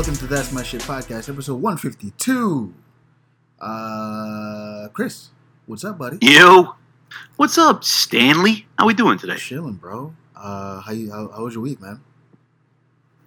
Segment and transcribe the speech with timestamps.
[0.00, 2.72] welcome to That's My Shit podcast, episode 152.
[3.60, 5.28] Uh, Chris,
[5.66, 6.16] what's up, buddy?
[6.22, 6.74] Yo,
[7.36, 8.66] what's up, Stanley?
[8.78, 9.36] How we doing today?
[9.36, 10.14] Chilling, bro.
[10.34, 11.10] Uh, how you?
[11.12, 12.00] How, how was your week, man?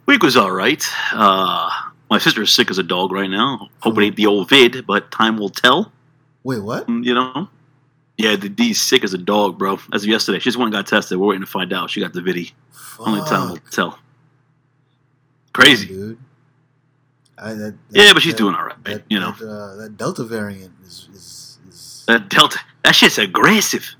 [0.07, 0.84] Week was all right.
[1.12, 1.70] Uh,
[2.10, 3.70] my sister is sick as a dog right now.
[3.82, 5.92] Hope it ain't the old vid, but time will tell.
[6.44, 6.88] Wait, what?
[6.88, 7.50] Mm, You know?
[8.18, 9.78] Yeah, the D's sick as a dog, bro.
[9.94, 11.19] As of yesterday, she just went and got tested.
[11.19, 11.92] We're waiting to find out.
[11.92, 12.52] She got the viddy.
[12.97, 14.00] Only time will tell.
[15.54, 15.86] Crazy.
[15.86, 16.18] dude.
[17.43, 19.04] I, that, Yeah, but she's that- doing all right.
[19.10, 21.60] You know, that, uh, that Delta variant is is.
[21.69, 23.86] is that Delta, that shit's aggressive.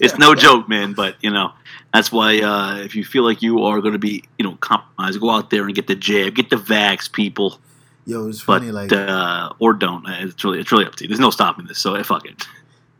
[0.00, 0.94] It's no joke, man.
[0.94, 1.52] But you know,
[1.92, 5.20] that's why uh, if you feel like you are going to be, you know, compromised,
[5.20, 7.58] go out there and get the jab, get the vax, people.
[8.06, 8.72] Yo, it's But funny.
[8.72, 10.04] like uh, or don't.
[10.08, 11.08] It's really, it's really up to you.
[11.08, 11.78] There's no stopping this.
[11.78, 12.46] So eh, fuck it.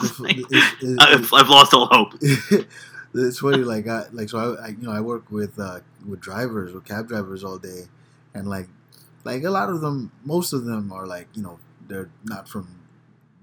[0.02, 0.20] it's-
[0.82, 2.12] it- I've, I've lost all hope.
[3.14, 6.20] it's funny like I like so I, I you know I work with uh with
[6.20, 7.82] drivers with cab drivers all day
[8.34, 8.68] and like
[9.24, 12.80] like a lot of them most of them are like you know they're not from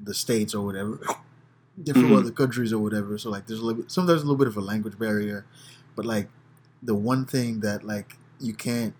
[0.01, 0.99] the states or whatever
[1.77, 2.19] they're from Mhm.
[2.19, 4.57] other countries or whatever so like there's a little bit sometimes a little bit of
[4.57, 5.45] a language barrier
[5.95, 6.27] but like
[6.83, 8.93] the one thing that like you can't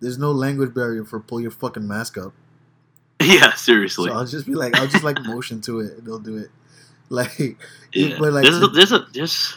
[0.00, 2.32] there's no language barrier for pull your fucking mask up
[3.22, 4.10] Yeah, seriously.
[4.10, 6.50] so I'll just be like I'll just like motion to it and they'll do it
[7.10, 7.38] like
[7.92, 8.16] yeah.
[8.18, 9.56] but like there's, a, there's a there's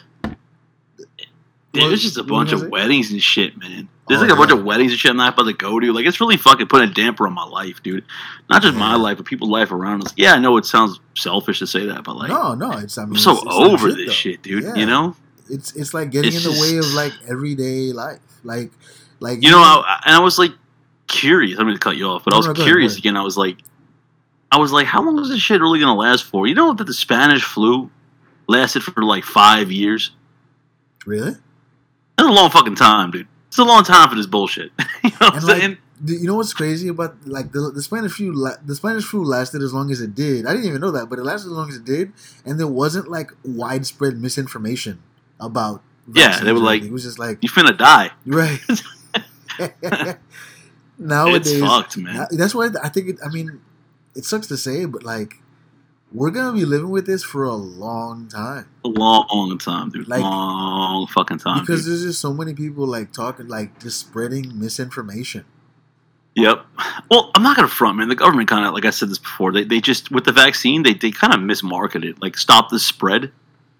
[1.73, 3.87] What- there's just a what were you bunch of weddings and shit, man.
[4.07, 5.93] There's Oh, like a bunch of weddings and shit I'm not about to go to.
[5.93, 8.03] Like it's really fucking putting a damper on my life, dude.
[8.49, 10.13] Not just my life, but people's life around us.
[10.17, 13.03] Yeah, I know it sounds selfish to say that, but like no no it's I
[13.05, 14.11] mean, I'm so it's- it's over this though.
[14.11, 14.63] shit, dude.
[14.63, 14.75] Yeah.
[14.75, 15.15] You know?
[15.49, 18.71] it's it's like getting It's in the way of like everyday life like
[19.21, 20.51] like You know, I, and I was like
[21.07, 21.57] curious.
[21.59, 22.99] I'm going to cut you off, but No, I was no, curious ahead.
[22.99, 23.17] again.
[23.17, 23.57] I was like,
[24.51, 26.47] I was like, how long is this shit really going to last for?
[26.47, 27.89] You know that the Spanish flu
[28.47, 30.11] lasted for like five years.
[31.05, 31.35] really
[32.21, 33.27] That's a long fucking time, dude.
[33.47, 34.71] It's a long time for this bullshit.
[35.03, 35.77] you know what I'm like, saying?
[36.05, 38.31] You know what's crazy about like the, the Spanish flu?
[38.33, 40.45] la- The Spanish flu lasted as long as it did.
[40.45, 42.13] I didn't even know that, but it lasted as long as it did,
[42.45, 45.01] and there wasn't like widespread misinformation
[45.39, 45.81] about.
[46.13, 48.11] Yeah, they were like- it was just like You finna die.
[48.25, 48.59] right.
[50.97, 52.27] Nowadays, it's fucked, man.
[52.31, 53.09] that's why I think.
[53.09, 53.59] It, I mean,
[54.15, 55.35] it sucks to say, but like,
[56.13, 58.67] we're gonna be living with this for a long time.
[58.83, 60.07] a long long time, dude.
[60.07, 61.61] Like- long fucking time.
[61.61, 61.91] because dude.
[61.93, 65.45] there's just so many people like talking like just spreading misinformation
[66.35, 66.65] Yep.
[67.09, 68.07] Well, I'm not gonna front, man.
[68.07, 70.83] The government kind of, like I said this before, they, they just with the vaccine,
[70.83, 73.23] they, they kind of mismarketed it, like stop the spread.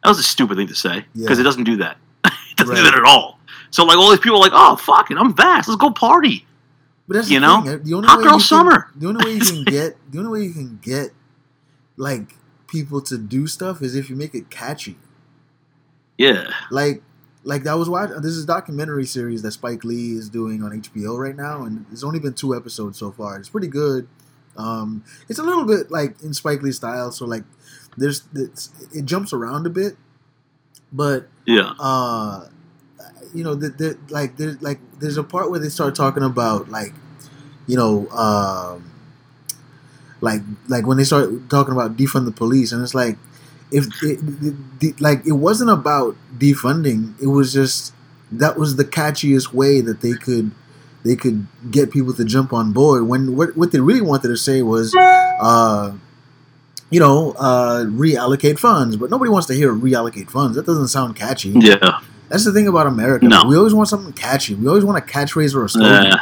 [0.04, 1.42] That was a stupid thing to say because Yeah.
[1.42, 1.98] it doesn't do that.
[2.26, 2.92] it doesn't do Right.
[2.92, 3.40] that at all.
[3.70, 5.70] So like all these people are like, oh fuck it, I'm vax.
[5.70, 6.46] Let's go party.
[7.08, 7.62] but that's You know?
[7.62, 8.92] thing, eh, the only Hot way girl can- summer.
[8.98, 11.12] the only way you can get the only way you can get
[11.98, 12.36] like
[12.68, 14.98] people to do stuff is if you make it catchy
[16.18, 16.52] Yeah.
[16.70, 17.04] like
[17.44, 20.72] like that was why this is a documentary series that Spike Lee is doing on
[20.82, 24.08] HBO right now and it's only been two episodes so far it's pretty good
[24.58, 27.44] um it's a little bit like in Spike Lee style so like
[27.98, 29.98] there's it's, it jumps around a bit
[30.94, 31.74] but Yeah.
[31.80, 32.48] uh
[33.34, 36.94] you know the, like there's like there's a part where they start talking about like
[37.66, 38.91] you know um
[40.22, 43.18] like like when they start talking about defund the police and it's like
[43.72, 44.20] if it,
[44.82, 47.94] it, like it wasn't about defunding it was just
[48.32, 50.52] that was the catchiest way that they could
[51.04, 54.38] they could get people to jump on board when what, what they really wanted to
[54.38, 55.92] say was uh
[56.90, 61.16] you know uh reallocate funds but nobody wants to hear reallocate funds that doesn't sound
[61.16, 62.00] catchy Yeah.
[62.30, 63.26] that's the thing about America.
[63.28, 63.44] No.
[63.48, 64.56] We always want something catchy.
[64.56, 66.12] We always want a catchphrase or a slogan.
[66.14, 66.18] Uh,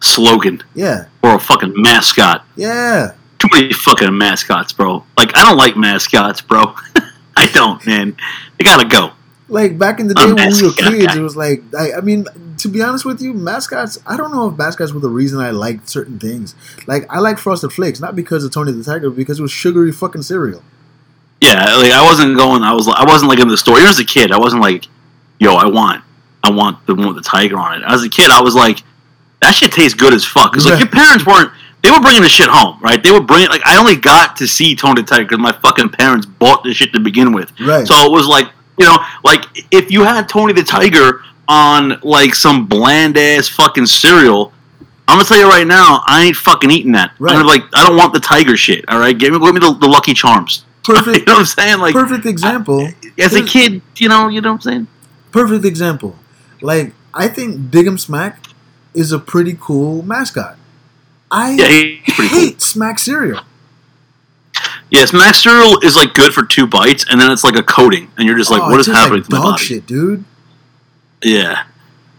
[0.00, 2.44] slogan yeah, or a fucking mascot.
[2.56, 3.14] yeah.
[3.38, 5.02] Too many fucking mascots, bro.
[5.16, 6.74] Like I don't like mascots, bro.
[7.36, 8.14] I don't, man.
[8.58, 9.12] They gotta go.
[9.48, 12.26] Like back in the day when we were kids, it was like I, I mean,
[12.58, 13.98] to be honest with you, mascots.
[14.06, 16.54] I don't know if mascots were the reason I liked certain things.
[16.86, 19.50] Like I like Frosted Flakes, not because of Tony the Tiger, but because it was
[19.50, 20.62] sugary fucking cereal.
[21.40, 22.62] Yeah, like I wasn't going.
[22.62, 22.86] I was.
[22.86, 23.78] I wasn't like in the store.
[23.78, 24.84] Even as a kid, I wasn't like,
[25.38, 26.04] "Yo, I want,
[26.44, 28.82] I want the one with the tiger on it." As a kid, I was like,
[29.40, 31.52] "That shit tastes good as fuck." Because like your parents weren't.
[31.82, 33.02] They were bringing the shit home, right?
[33.02, 33.48] They were bringing.
[33.48, 36.74] Like I only got to see Tony the Tiger because my fucking parents bought the
[36.74, 37.58] shit to begin with.
[37.60, 37.86] Right.
[37.86, 38.46] So it was like,
[38.78, 43.86] you know, like if you had Tony the Tiger on like some bland ass fucking
[43.86, 44.52] cereal.
[45.08, 47.12] I'm gonna tell you right now, I ain't fucking eating that.
[47.18, 47.34] Right.
[47.34, 48.84] I'm like, I don't want the tiger shit.
[48.88, 50.64] All right, give me, give me the, the Lucky Charms.
[50.84, 51.18] Perfect.
[51.18, 51.78] you know what I'm saying?
[51.80, 52.88] Like, perfect example.
[53.18, 54.86] as a kid, you know, you know what I'm saying?
[55.32, 56.16] Perfect example.
[56.62, 58.38] Like I think Dig 'Em Smack
[58.94, 60.56] is a pretty cool mascot.
[61.30, 61.66] I Yeah,
[62.14, 62.40] pretty cool.
[62.40, 63.40] hate Smack cereal.
[64.90, 68.10] Yes, Smack cereal is like good for two bites, and then it's like a coating,
[68.18, 69.64] and you're just like, Oh, what is happening like to my dog body?
[69.64, 70.24] shit, dude.
[71.22, 71.64] Yeah,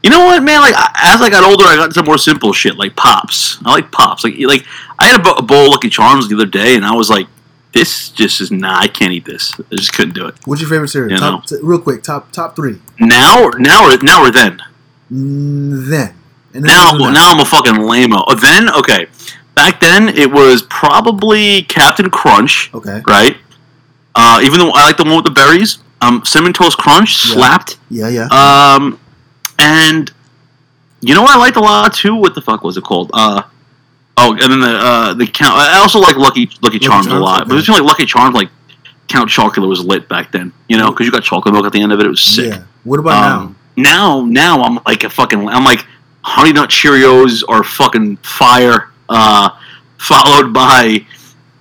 [0.03, 0.61] You know what, man?
[0.61, 3.57] Like as I got older, I got into more simple shit like pops.
[3.65, 4.23] I like pops.
[4.23, 4.65] Like like
[4.99, 7.09] I had a, bo- a bowl of Lucky Charms the other day, and I was
[7.09, 7.27] like,
[7.73, 8.77] "This just is nah.
[8.79, 9.53] I can't eat this.
[9.59, 11.11] I just couldn't do it." What's your favorite cereal?
[11.11, 12.79] You top, t- real quick, top top three.
[12.99, 14.61] Now, or now, or now, or then.
[15.09, 16.13] Then.
[16.53, 18.23] And Now, we'll now I'm a fucking lameo.
[18.27, 19.07] Oh, then, okay.
[19.55, 23.01] Back then, it was probably Captain Crunch, Okay.
[23.07, 23.37] right?
[24.15, 27.33] Uh, even though I like the one with the berries, um, cinnamon toast crunch Yeah.
[27.33, 27.77] slapped.
[27.89, 28.27] Yeah, yeah.
[28.27, 28.99] Um,
[29.59, 30.11] and
[31.01, 32.15] you know what I liked a lot too?
[32.15, 33.11] What the fuck was it called?
[33.13, 33.43] Uh,
[34.17, 35.53] oh, and then the uh, the count.
[35.55, 37.59] I also like Lucky Lucky Charms, a Charms, lot, but okay.
[37.61, 38.49] it seemed like Lucky Charms like
[39.07, 40.51] Count Chocula was lit back then.
[40.67, 42.05] You know, because you got chocolate milk at the end of it.
[42.05, 42.53] It was sick.
[42.53, 42.63] Yeah.
[42.83, 45.47] What about Um, now, now I'm like a fucking.
[45.47, 45.85] I'm like
[46.23, 48.89] Honey Nut Cheerios are fucking fire.
[49.09, 49.49] Uh,
[49.97, 51.05] followed by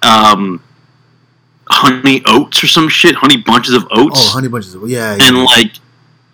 [0.03, 0.63] um,
[1.69, 3.15] Honey Oats or some shit.
[3.17, 4.75] Honey bunches of oats Oh, honey bunches.
[4.75, 5.29] Of, yeah, yeah.
[5.29, 5.73] and like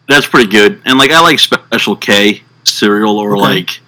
[0.08, 0.80] that's pretty good.
[0.84, 3.40] And like I like Special K cereal or Okay.
[3.42, 3.80] like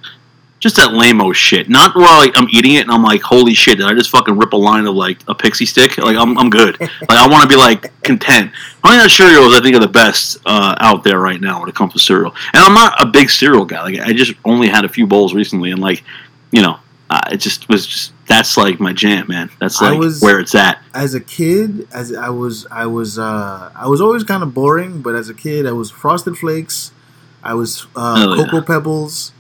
[0.61, 1.69] just that lameo shit.
[1.69, 4.37] Not where like I'm eating it and I'm like, holy shit, did I just fucking
[4.37, 5.99] rip a line of like a pixie stick?
[5.99, 6.81] Like I'm, I'm good.
[6.81, 8.53] like I want to be like content.
[8.83, 11.75] Honey Nut Cheerios, I think are the best uh, out there right now when it
[11.75, 12.35] comes to cereal.
[12.53, 13.83] And I'm not a big cereal guy.
[13.83, 16.03] Like I just only had a few bowls recently, and like
[16.51, 16.79] you know,
[17.11, 19.51] uh, it just was just that's like my jam, man.
[19.61, 20.83] That's like was- where it's at.
[20.93, 25.01] as a kid, as I was, I was, uh, I was always kind of boring.
[25.03, 26.93] But as a kid, I was Frosted Flakes.
[27.43, 28.45] I was uh, Oh, yeah.
[28.45, 29.33] Cocoa Pebbles.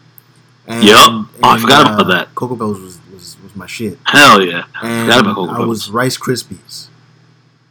[0.69, 0.99] And, Yup.
[1.09, 2.35] Oh, I forgot uh, about that.
[2.35, 3.99] Cocoa Pebbles was, was, was my shit.
[4.05, 4.65] Hell yeah.
[4.83, 6.89] And Forgot about Cocoa I was Rice Krispies.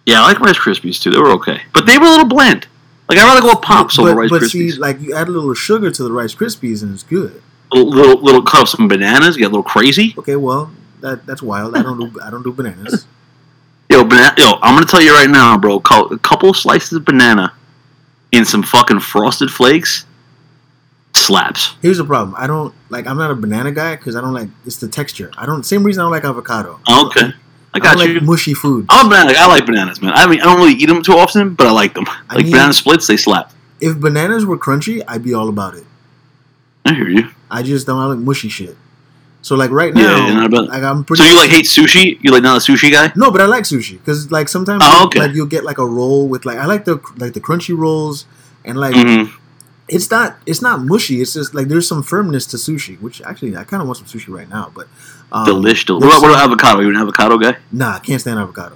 [0.07, 1.11] Yeah, I like Rice Krispies too.
[1.11, 2.67] They were okay, but they were a little bland.
[3.07, 4.71] Like I'd rather go with pops but, over Rice but Krispies.
[4.71, 7.43] see, like you add a little sugar to the Rice Krispies, and it's good.
[7.71, 9.37] little, little little cut of some bananas.
[9.37, 10.15] Get a little crazy.
[10.17, 10.71] Okay, well,
[11.01, 11.75] that that's wild.
[11.75, 13.05] I don't do I don't do bananas.
[13.91, 14.33] Yo, banana.
[14.39, 15.75] Yo, I'm gonna tell you right now, bro.
[15.75, 17.53] A couple slices of banana
[18.31, 20.06] in some fucking frosted flakes
[21.17, 21.75] slaps.
[21.81, 22.35] Here's the problem.
[22.37, 23.07] I don't like.
[23.07, 24.49] I'm not a banana guy because I don't like.
[24.65, 25.31] It's the texture.
[25.37, 25.63] I don't.
[25.63, 26.79] Same reason I don't like avocado.
[26.87, 27.33] Oh, Okay, I
[27.73, 28.13] I got don't you.
[28.15, 28.85] like mushy food.
[28.89, 29.33] I'm a banana.
[29.37, 30.13] I like bananas, man.
[30.15, 32.05] I mean, I don't really eat them too often, but I like them.
[32.07, 33.51] I Like need- banana splits, they slap.
[33.81, 35.85] If bananas were crunchy, I'd be all about it.
[36.85, 37.29] I hear you.
[37.51, 38.75] I just don't I like mushy shit.
[39.43, 41.23] So like right now, not about- like I'm pretty.
[41.23, 42.17] So you like hate sushi?
[42.21, 43.11] You like not a sushi guy?
[43.15, 45.19] No, but I like sushi because like sometimes Oh, okay.
[45.19, 48.25] like you'll get like a roll with like I like the like the crunchy rolls
[48.65, 49.25] and like hmm
[49.89, 51.21] it's not it's not mushy.
[51.21, 54.07] It's just like there's some firmness to sushi, which actually I kind of want some
[54.07, 54.71] sushi right now.
[54.73, 54.87] But
[55.31, 55.85] um, Delish.
[55.85, 56.81] Del- what, what about avocado?
[56.81, 57.57] You an avocado guy?
[57.71, 58.75] Nah, I can't stand avocado.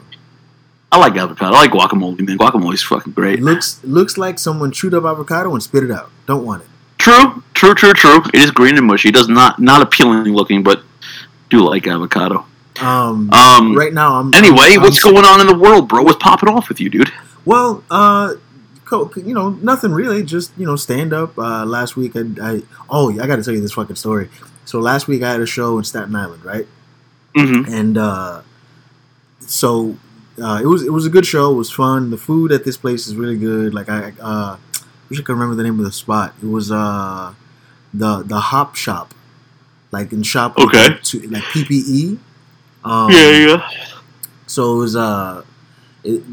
[0.94, 1.56] I like avocado.
[1.56, 2.38] I like guacamole, man.
[2.38, 3.40] Guacamole's fucking great.
[3.40, 6.12] It looks looks like someone chewed up avocado and spit it out.
[6.28, 6.68] Don't want it.
[6.98, 8.22] True, true, true, true.
[8.34, 9.10] It is green and mushy.
[9.10, 10.84] It does not not appealing looking, but
[11.50, 12.46] do like avocado.
[12.82, 13.76] Um, Um.
[13.78, 16.04] right now I'm Anyway, I'm- what's going on in the world, bro?
[16.04, 17.12] What's popping off with you, dude?
[17.46, 18.34] Well, uh,
[18.92, 20.24] you know, nothing really.
[20.24, 21.38] Just you know, stand up.
[21.38, 24.30] Uh, last week, I, I oh, I got to tell you this fucking story.
[24.66, 26.68] So last week I had a show in Staten Island, right?
[27.36, 27.74] Mm-hmm.
[27.74, 28.42] And uh,
[29.40, 29.98] so
[30.42, 31.52] uh, it was it was a good show.
[31.52, 32.10] It was fun.
[32.10, 33.74] The food at this place is really good.
[33.74, 34.58] Like I uh,
[35.10, 36.34] wish I could remember the name of the spot.
[36.42, 37.34] It was uh,
[37.94, 39.14] the the Hop Shop,
[39.92, 40.58] like in shop.
[40.58, 40.90] Okay.
[40.90, 42.18] like, to- like PPE.
[42.84, 43.70] Um, yeah.
[44.48, 45.44] so it was uh,
[46.04, 46.24] it,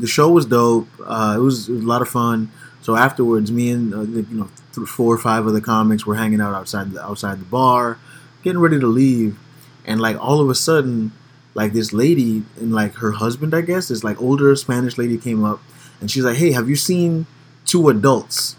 [0.00, 0.88] the show was dope.
[1.04, 2.50] Uh, it was it was a lot of fun.
[2.82, 6.14] So afterwards, me and uh, the, you know th- four or five other comics were
[6.14, 7.98] hanging out outside the outside the bar,
[8.42, 9.36] getting ready to leave,
[9.84, 11.10] and like all of a sudden,
[11.54, 15.44] like this lady and like her husband, I guess, this like older Spanish lady came
[15.44, 15.60] up,
[16.00, 17.26] and she's like, "Hey, have you seen
[17.64, 18.54] two adults?"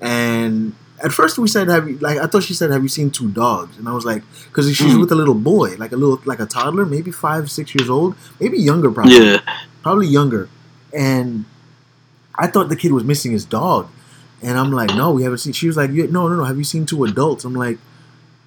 [0.00, 3.10] And at first we said, "Have you like?" I thought she said, "Have you seen
[3.10, 5.00] two dogs?" And I was like, because she's Mm.
[5.00, 8.14] with a little boy, like a little like a toddler, maybe five, six years old,
[8.40, 9.40] maybe younger, probably Yeah.
[9.86, 10.48] Probably younger.
[10.92, 11.44] And
[12.34, 13.88] I thought the kid was missing his dog.
[14.42, 15.52] And I'm like, no, we haven't seen.
[15.52, 16.42] She was like, no, no, no.
[16.44, 17.44] Have you seen two adults?
[17.44, 17.78] I'm like,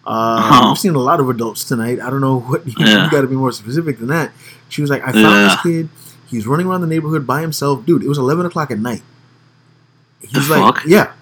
[0.06, 0.72] uh, Oh.
[0.72, 2.00] I've seen a lot of adults tonight.
[2.02, 3.08] I don't know what you, Yeah.
[3.10, 4.32] got to be more specific than that.
[4.68, 5.48] She was like, I found Yeah.
[5.48, 5.90] this kid.
[6.28, 8.04] He's running around the neighborhood by himself, dude.
[8.04, 9.02] It was 11 o'clock at night.
[10.22, 10.86] He's The like, fuck?
[10.86, 11.14] yeah,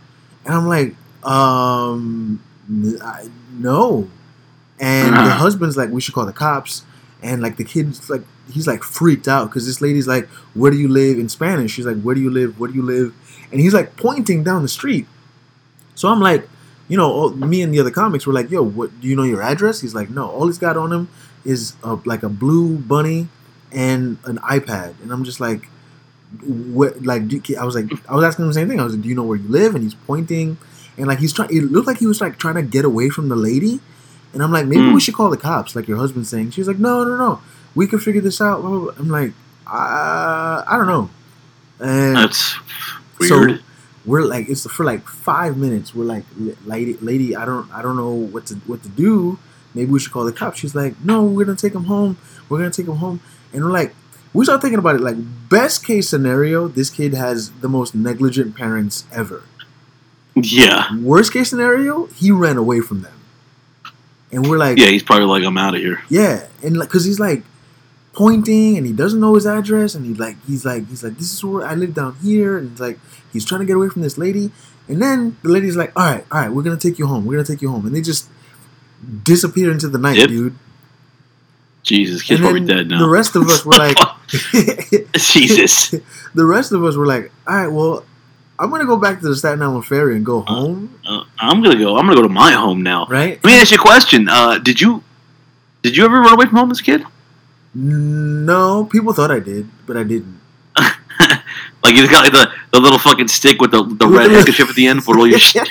[0.46, 2.42] and I'm like, um,
[3.04, 4.10] I, no.
[4.80, 5.30] And the Uh-huh.
[5.38, 6.84] husband's like, we should call the cops.
[7.22, 10.78] And like the kid's like, he's like freaked out because this lady's like, where do
[10.78, 11.72] you live in Spanish?
[11.72, 12.60] She's like, where do you live?
[12.60, 13.14] Where do you live?
[13.52, 15.08] And he's like pointing down the street.
[15.96, 16.48] So I'm like,
[16.88, 19.02] you know, me and the other comics were like, yo, what?
[19.02, 19.82] Do you know your address?
[19.82, 20.30] He's like, no.
[20.30, 21.10] All he's got on him
[21.44, 23.28] is a, like a blue bunny
[23.72, 25.02] and an iPad.
[25.02, 25.68] And I'm just like,
[26.46, 27.04] what?
[27.04, 28.80] Like, do, I was like, I was asking him the same thing.
[28.80, 29.76] I was like, do you know where you live?
[29.76, 30.58] And he's pointing,
[30.98, 31.50] and like he's trying.
[31.50, 33.80] It looked like he was like trying to get away from the lady.
[34.34, 34.94] And I'm like, maybe Mm.
[34.94, 36.52] we should call the cops, like your husband's saying.
[36.52, 37.42] She's like, no, no, no,
[37.76, 38.64] we can figure this out.
[38.64, 39.32] I'm like,
[39.66, 41.10] uh, I don't know.
[41.80, 42.56] And That's
[43.20, 43.30] weird.
[43.60, 43.64] so
[44.06, 45.94] we're like it's for like five minutes.
[45.94, 46.24] We're like,
[46.66, 49.38] lady, lady, I don't, I don't know what to what to do.
[49.74, 50.60] Maybe we should call the cops.
[50.60, 52.18] She's like, no, we're gonna take him home.
[52.50, 53.20] We're gonna take him home.
[53.54, 53.94] And we're like,
[54.34, 55.02] we start thinking about it.
[55.02, 55.18] Like
[55.50, 59.44] best case scenario, this kid has the most negligent parents ever.
[60.36, 60.96] Yeah.
[60.98, 63.14] Worst case scenario, he ran away from them.
[64.32, 66.02] And we're like, Yeah, he's probably like, I'm out of here.
[66.10, 67.44] yeah, and like, cause he's like
[68.14, 71.32] pointing, and he doesn't know his address, and he like, he's like, he's like, this
[71.34, 73.00] is where I live down here, and it's like,
[73.32, 74.52] he's trying to get away from this lady,
[74.88, 77.36] and then the lady's like, all right, all right, we're gonna take you home, we're
[77.36, 78.28] gonna take you home, and they just
[79.24, 80.28] disappear into the night, Yep.
[80.30, 80.56] dude.
[81.84, 83.00] Jesus, kid's probably dead now.
[83.00, 83.96] The rest of us were like,
[85.16, 85.92] Jesus.
[86.34, 88.04] the rest of us were like, all right, well,
[88.60, 91.78] I'm gonna go back to the Staten Island ferry and go home, Uh, I'm gonna
[91.78, 91.98] go.
[91.98, 93.06] I'm gonna go to my home now.
[93.10, 93.40] right?
[93.44, 94.28] Let me ask you a question.
[94.28, 95.04] Uh, did you
[95.84, 97.04] did you ever run away from home as a kid?
[97.76, 100.40] No, people thought I did, but I didn't.
[101.84, 104.76] Like you got like the, the little fucking stick with the, the red handkerchief at
[104.76, 105.66] the end for all your shit.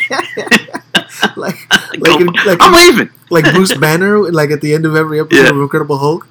[1.36, 1.56] like,
[2.00, 3.10] Go- like, in- like, I'm in- leaving.
[3.28, 5.50] like Bruce Banner, like at the end of every episode Yeah.
[5.50, 6.26] of Incredible Hulk.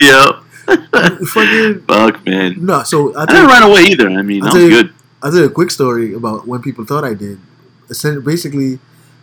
[0.00, 0.40] Yeah.
[0.66, 2.56] Fucking Fuck man.
[2.64, 2.82] no.
[2.82, 4.08] So I didn't run away either.
[4.10, 4.94] I mean, tell you- good.
[5.24, 7.40] I'll tell you a quick story about when people thought I did.
[8.24, 8.80] Basically,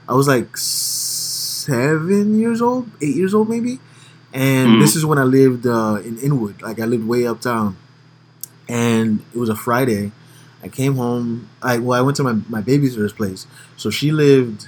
[0.09, 3.79] I was like seven years old, eight years old maybe,
[4.33, 4.79] and Mhm.
[4.79, 6.61] this is when I lived uh, in Inwood.
[6.61, 7.77] Like I lived way uptown,
[8.69, 10.11] and it was a Friday.
[10.63, 11.49] I came home.
[11.61, 13.47] I well, I went to my my babysitter's place.
[13.77, 14.67] So she lived.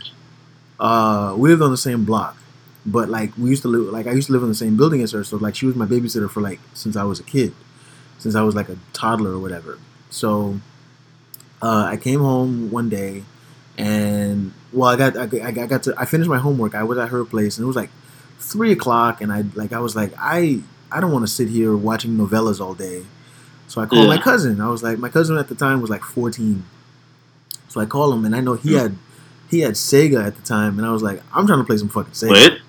[0.80, 2.38] Uh, we lived on the same block,
[2.86, 3.94] but like we used to live.
[3.94, 5.24] Like I used to live in the same building as her.
[5.24, 7.54] So like she was my babysitter for like since I was a kid,
[8.20, 9.78] since I was like a toddler or whatever.
[10.10, 10.60] So
[11.63, 13.24] uh, I came home one day,
[13.77, 16.75] and well, I got I, I got to I finished my homework.
[16.75, 17.89] I was at her place, and it was like
[18.39, 20.60] three o'clock, and I like I was like I
[20.91, 23.05] I don't want to sit here watching novellas all day.
[23.67, 24.62] So I called my cousin.
[24.62, 26.63] I was like, my cousin at the time was like 14.
[27.70, 28.77] So I called him, and I know he Hmm.
[28.77, 28.96] had
[29.50, 31.89] he had Sega at the time, and I was like, I'm trying to play some
[31.89, 32.32] fucking Sega.
[32.32, 32.60] Wait.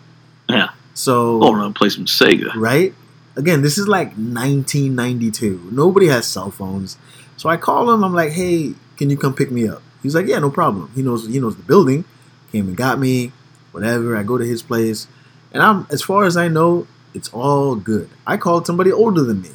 [0.48, 0.68] Yeah.
[0.94, 2.54] So around and play some Sega.
[2.54, 2.94] right?
[3.36, 5.70] Again, this is like 1992.
[5.72, 6.96] Nobody has cell phones.
[7.36, 8.04] So I call him.
[8.04, 11.02] I'm like, "Hey, can you come pick me up?" He's like, "Yeah, no problem." He
[11.02, 12.04] knows he knows the building.
[12.52, 13.32] Came and got me.
[13.72, 14.16] Whatever.
[14.16, 15.08] I go to his place,
[15.52, 18.08] and I'm as far as I know, it's all good.
[18.26, 19.50] I called somebody older than me.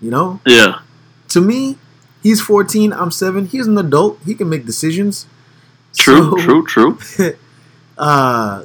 [0.00, 0.78] You know, Yeah.
[1.30, 1.76] to me,
[2.22, 2.92] he's 14.
[2.92, 3.46] I'm seven.
[3.46, 4.18] He's an adult.
[4.24, 5.26] He can make decisions.
[5.96, 6.30] True.
[6.30, 6.64] So- true.
[6.66, 6.98] True.
[7.98, 8.64] uh,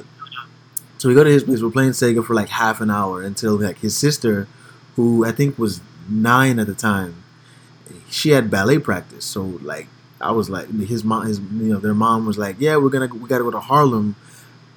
[0.98, 1.60] so we go to his place.
[1.60, 4.46] We're playing Sega for like half an hour until like his sister,
[4.96, 7.22] who I think was nine at the time,
[8.08, 9.24] she had ballet practice.
[9.24, 9.88] So like
[10.24, 13.06] I was like his mom, his you know their mom was like, yeah, we're gonna
[13.14, 14.16] we gotta go to Harlem.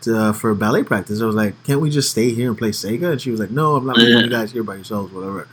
[0.01, 2.69] To, uh, for ballet practice, I was like, "Can't we just stay here and play
[2.69, 5.47] Sega?" And she was like, "No, I'm not leaving you guys here by yourselves, whatever."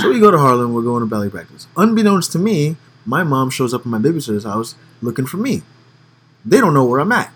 [0.00, 0.72] So we go to Harlem.
[0.72, 1.66] We're going to ballet practice.
[1.76, 5.60] Unbeknownst to me, my mom shows up at my babysitter's house looking for me.
[6.42, 7.30] They don't know where I'm at.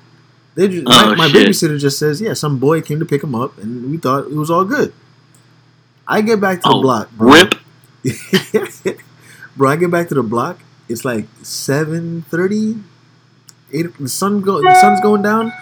[0.55, 3.35] They just, Oh, my, my babysitter just says, "Yeah, some boy came to pick him
[3.35, 4.95] up, and we thought it was all good."
[6.09, 7.33] I get back to the Oh, block, bro.
[7.35, 7.55] Rip.
[9.57, 10.59] bro, I get back to the block.
[10.89, 12.77] It's like seven thirty.
[13.73, 13.97] Eight.
[13.99, 14.63] The sun go.
[14.63, 15.53] The sun's going down,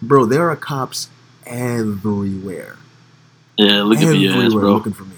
[0.00, 0.24] bro.
[0.24, 1.08] There are cops
[1.46, 2.76] everywhere
[3.58, 3.82] Yeah.
[3.82, 4.72] Look at me, everywhere bro.
[4.74, 5.16] looking for me.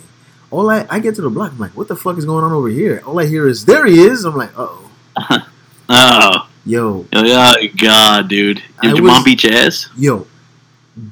[0.51, 2.53] All I I get to the block, I'm like, what the fuck is going on
[2.53, 3.03] over here?
[3.07, 4.25] All I hear is there he is.
[4.25, 4.91] I'm like, oh,
[5.89, 6.49] Oh.
[6.67, 8.63] yo, Oh God, dude.
[8.81, 9.89] I Did your was- mom beat your ass?
[9.97, 10.27] yo,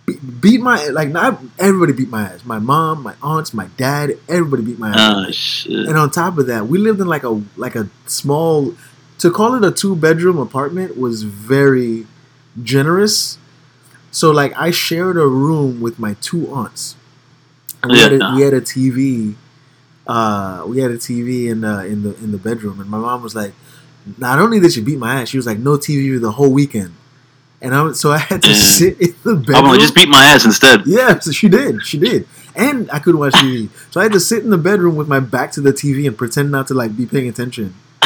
[0.06, 2.44] Be- beat my like not everybody beat my ass.
[2.44, 5.14] My mom, my aunts, my dad, everybody beat my ass.
[5.28, 5.88] Oh shit.
[5.88, 8.74] and on top of that, we lived in like a like a small.
[9.18, 12.06] To call it a two bedroom apartment was very
[12.62, 13.38] generous.
[14.10, 16.96] So like I shared a room with my two aunts.
[17.82, 18.36] And we, Yeah, had a, nah.
[18.36, 19.34] we had a TV.
[20.06, 23.22] Uh, we had a TV in the in the in the bedroom, and my mom
[23.22, 23.52] was like,
[24.18, 26.94] "Not only did she beat my ass, she was like, no TV the whole weekend."
[27.62, 29.64] And I was, so I had to sit in the I'm bedroom.
[29.64, 30.86] gonna just beat my ass instead.
[30.86, 31.82] Yeah, so she did.
[31.84, 32.26] She did.
[32.56, 33.68] And I couldn't watch TV.
[33.90, 36.16] So I had to sit in the bedroom with my back to the TV and
[36.16, 37.74] pretend not to like be paying attention.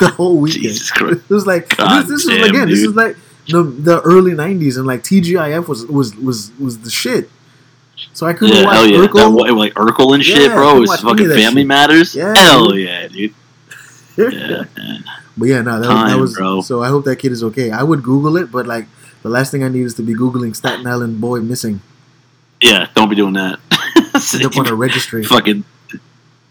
[0.00, 0.62] the whole weekend.
[0.64, 1.20] Jesus Christ.
[1.28, 3.16] It was like God this, this is damn, again, this is like
[3.48, 7.30] the the early nineties and like TGIF was was was was the shit.
[8.14, 9.06] So I couldn't Yeah, watch hell yeah.
[9.06, 9.32] Urkel.
[9.32, 10.80] wa- like Urkel and shit, I bro.
[10.80, 11.66] watch any fucking Family shit.
[11.66, 12.14] Matters.
[12.14, 12.88] Yeah, hell dude.
[12.88, 13.34] yeah, dude.
[14.28, 14.64] Yeah.
[15.36, 17.70] But yeah, no, that, was- that was so I hope that kid is okay.
[17.70, 18.86] I would Google it, but like
[19.22, 21.80] the last thing I need is to be Googling Staten Island boy missing.
[22.62, 22.88] yeah.
[22.94, 23.58] Don't be doing that.
[24.34, 25.24] End up on a registry.
[25.24, 25.64] fucking.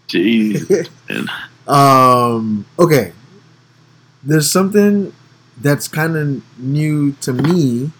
[0.08, 0.88] Jeez.
[1.68, 2.66] Um.
[2.80, 3.12] Okay.
[4.24, 5.12] There's something
[5.60, 7.92] that's kind of new to me.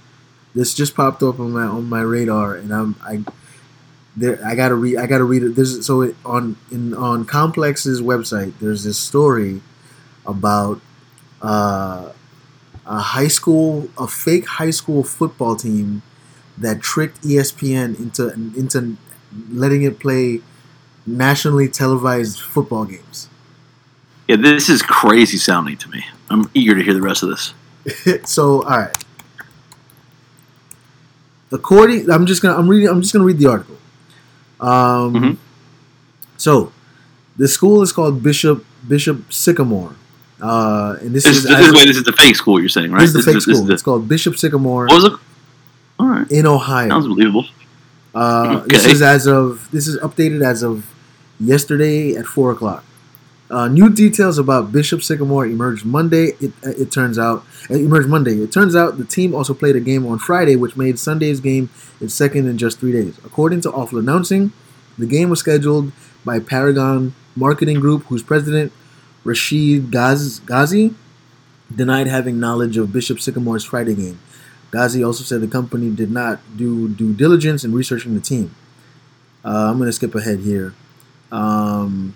[0.57, 3.23] This just popped up on my on my radar, and I'm I.
[4.17, 4.97] There, I gotta read.
[4.97, 5.55] I gotta read it.
[5.55, 8.53] There's so it, on in on Complex's website.
[8.61, 9.63] There's this story
[10.27, 10.81] about
[11.41, 12.13] uh,
[12.87, 16.03] a high school, a fake high school football team
[16.59, 18.97] that tricked ESPN into into
[19.51, 20.41] letting it play
[21.07, 23.29] nationally televised football games.
[24.29, 26.05] Yeah, this is crazy sounding to me.
[26.29, 27.55] I'm eager to hear the rest of this.
[28.29, 29.05] so, all right.
[31.53, 33.77] According, I'm just gonna, I'm reading, I'm just gonna read the article.
[34.61, 35.37] Um, Mhm.
[36.37, 36.73] so
[37.37, 39.95] the school is called Bishop Bishop Sycamore,
[40.41, 42.69] uh, and this, This, is, is, this is wait, this is the fake school you're
[42.69, 43.01] saying, right?
[43.01, 43.67] this is the This fake this is school.
[43.67, 45.13] the- it's called Bishop Sycamore what was it?
[45.99, 46.89] All right, in Ohio.
[46.89, 47.47] sounds believable.
[48.15, 50.85] Uh, This is as of this is updated as of
[51.39, 52.85] yesterday at four o'clock.
[53.51, 56.35] Uh, new details about Bishop Sycamore emerged Monday.
[56.41, 58.37] It, uh, it turns out it emerged Monday.
[58.37, 61.69] It turns out the team also played a game on Friday, which made Sunday's game
[62.01, 63.19] its second in just three days.
[63.25, 64.53] According to Awful Announcing,
[64.97, 65.91] the game was scheduled
[66.25, 68.73] by Paragon Marketing Group, whose president
[69.25, 70.95] Rashid Ghazi
[71.75, 74.21] denied having knowledge of Bishop Sycamore's Friday game.
[74.71, 78.55] Ghazi also said the company did not do due diligence in researching the team.
[79.45, 80.75] Uh, I'm gonna skip ahead here.
[81.33, 82.15] Um,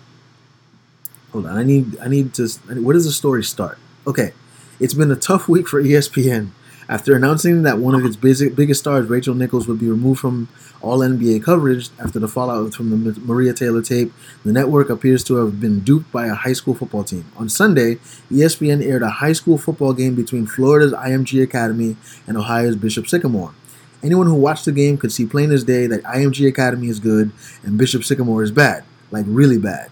[1.34, 2.48] hold on, I need I need to.
[2.80, 3.76] Where does the story start?
[4.06, 4.32] Okay,
[4.80, 6.50] it's been a tough week for ESPN
[6.88, 10.48] after announcing that one of its basic, biggest stars, Rachel Nichols, would be removed from
[10.80, 14.12] all NBA coverage after the fallout from the Maria Taylor tape.
[14.44, 17.24] The network appears to have been duped by a high school football team.
[17.36, 17.96] On Sunday,
[18.30, 23.54] ESPN aired a high school football game between Florida's IMG Academy and Ohio's Bishop Sycamore.
[24.02, 27.32] Anyone who watched the game could see plain as day that IMG Academy is good
[27.62, 29.90] and Bishop Sycamore is bad, like really bad.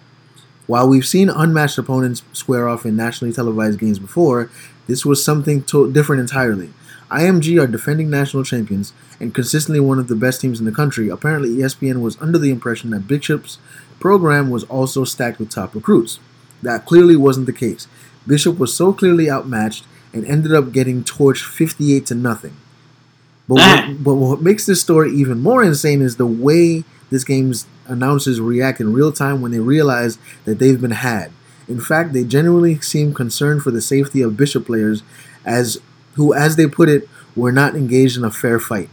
[0.66, 4.48] While we've seen unmatched opponents square off in nationally televised games before,
[4.86, 6.70] this was something to- different entirely.
[7.10, 11.08] IMG are defending national champions and consistently one of the best teams in the country.
[11.08, 13.58] Apparently, ESPN was under the impression that Bishop's
[14.00, 16.18] program was also stacked with top recruits.
[16.62, 17.86] That clearly wasn't the case.
[18.26, 19.84] Bishop was so clearly outmatched
[20.14, 22.54] and ended up getting torched 58 to nothing.
[23.48, 23.84] But Ah.
[23.88, 28.40] what, but what makes this story even more insane is the way this game's announcers
[28.40, 31.32] react in real time when they realize that they've been had.
[31.68, 35.02] In fact, they generally seem concerned for the safety of Bishop players,
[35.44, 35.78] as
[36.14, 38.90] who, as they put it, were not engaged in a fair fight.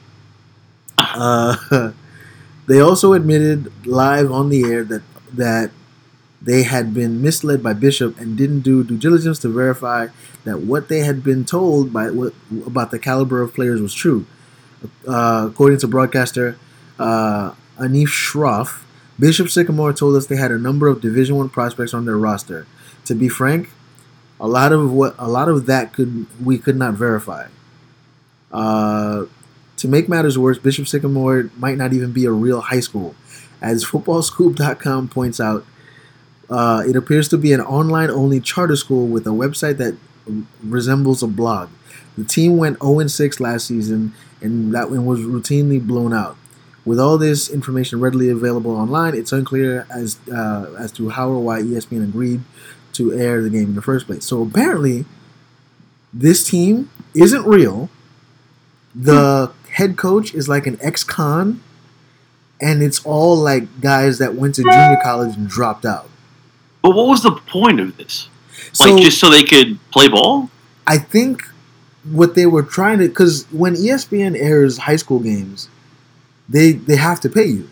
[0.97, 1.91] Uh,
[2.67, 5.71] they also admitted live on the air that that
[6.41, 10.07] they had been misled by Bishop and didn't do due diligence to verify
[10.45, 12.33] that what they had been told by what,
[12.65, 14.25] about the caliber of players was true.
[15.05, 16.57] Uh, according to broadcaster
[16.97, 18.83] uh, Anish Shroff,
[19.19, 22.67] Bishop Sycamore told us they had a number of Division One prospects on their roster.
[23.05, 23.69] To be frank,
[24.39, 27.47] a lot of what a lot of that could we could not verify.
[28.51, 29.25] Uh,
[29.77, 33.15] to make matters worse, Bishop Sycamore might not even be a real high school.
[33.61, 35.65] As FootballScoop.com points out,
[36.49, 39.97] uh, it appears to be an online only charter school with a website that
[40.63, 41.69] resembles a blog.
[42.17, 46.37] The team went 0 6 last season and that one was routinely blown out.
[46.89, 51.39] With all this information readily available online, it's unclear as uh, as to how or
[51.39, 52.41] why ESPN agreed
[52.93, 54.25] to air the game in the first place.
[54.25, 55.05] So apparently,
[56.11, 57.91] this team isn't real.
[58.95, 61.61] The head coach is like an ex-con,
[62.59, 66.09] and it's all like guys that went to junior college and dropped out.
[66.81, 68.29] But what was the point of this?
[68.73, 70.49] So Like just so they could play ball?
[70.87, 71.43] I think
[72.03, 75.69] what they were trying to because when ESPN airs high school games,
[76.49, 77.69] they they have to pay you.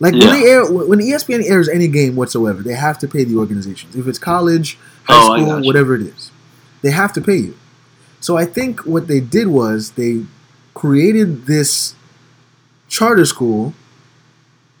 [0.00, 3.36] Like when they air when ESPN airs any game whatsoever, they have to pay the
[3.36, 3.96] organizations.
[3.96, 6.30] If it's college, high Oh, school, whatever it is,
[6.82, 7.56] they have to pay you.
[8.20, 10.24] So I think what they did was they
[10.74, 11.94] created this
[12.88, 13.74] charter school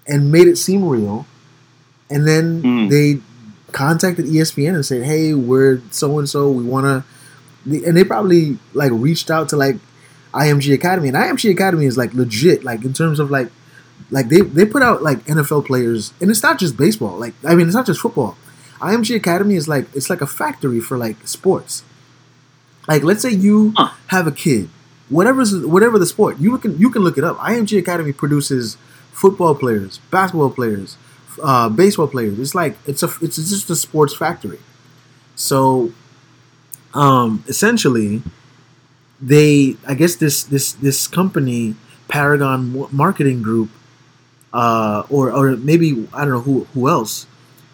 [0.06, 1.26] and made it seem real,
[2.08, 2.88] and then Hmm.
[2.88, 3.20] they
[3.72, 6.50] contacted ESPN and said, "Hey, we're so and so.
[6.50, 9.76] We want to," and they probably like reached out to like
[10.32, 13.50] IMG Academy, and IMG Academy is like legit, like in terms of like,
[14.10, 17.16] like they they put out like NFL players, and it's not just baseball.
[17.18, 18.36] Like I mean, it's not just football.
[18.80, 21.82] IMG Academy is like it's like a factory for like sports.
[22.86, 23.90] Like let's say you Huh.
[24.08, 24.68] have a kid,
[25.08, 27.36] whatever's whatever the sport, you can you can look it up.
[27.38, 28.76] IMG Academy produces
[29.12, 30.96] football players, basketball players,
[31.42, 32.38] uh, baseball players.
[32.38, 34.60] It's like it's a it's just a sports factory.
[35.34, 35.92] So,
[36.94, 38.22] um, essentially,
[39.20, 41.76] they I guess this this this company
[42.08, 43.70] Paragon Marketing Group,
[44.52, 47.26] uh, or or maybe I don't know who who else,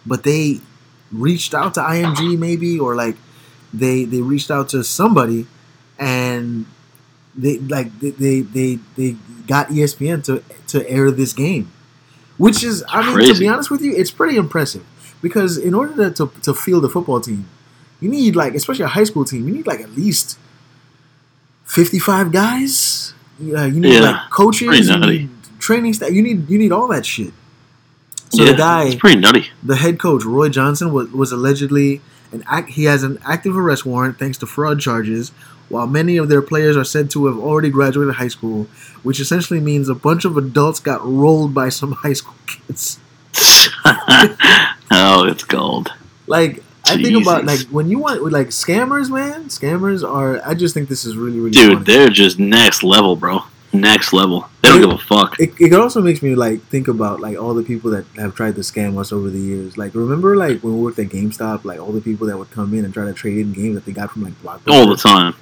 [0.05, 0.61] but they
[1.11, 3.17] reached out to IMG maybe or like
[3.73, 5.47] they they reached out to somebody
[5.99, 6.67] and
[7.35, 11.73] they like they they they, they got ESPN to to air this game,
[12.37, 14.85] which is I mean to be honest with you, it's pretty impressive.
[15.21, 17.49] Because in order to to, to field a football team,
[18.01, 20.39] You need like, especially a high school team, you need like at least
[21.65, 23.13] fifty-five guys.
[23.39, 26.11] Yeah, you need Yeah, like coaches, pretty you need training staff.
[26.11, 27.33] You need you need all that shit.
[28.29, 29.49] So yeah, the guy, it's pretty nutty.
[29.63, 32.01] the head coach Roy Johnson was, was allegedly
[32.31, 32.69] an act.
[32.71, 35.31] He has an active arrest warrant thanks to fraud charges.
[35.67, 38.67] While many of their players are said to have already graduated high school,
[39.01, 42.99] which essentially means a bunch of adults got rolled by some high school kids.
[43.85, 45.91] oh, it's gold.
[46.27, 49.45] Like I think about like when you want like scammers, man.
[49.45, 50.41] Scammers are.
[50.47, 51.83] I just think this is really really Dude, funny.
[51.85, 53.43] they're just next level, bro.
[53.73, 54.47] Next level.
[54.61, 54.89] They don't Dude.
[54.91, 55.39] give a fuck.
[55.39, 58.55] It, it also makes me like think about like all the people that have tried
[58.55, 59.77] to scam us over the years.
[59.77, 62.73] Like remember like when we worked at GameStop, like all the people that would come
[62.73, 64.71] in and try to trade in games that they got from like Blockbuster.
[64.73, 65.33] All the time.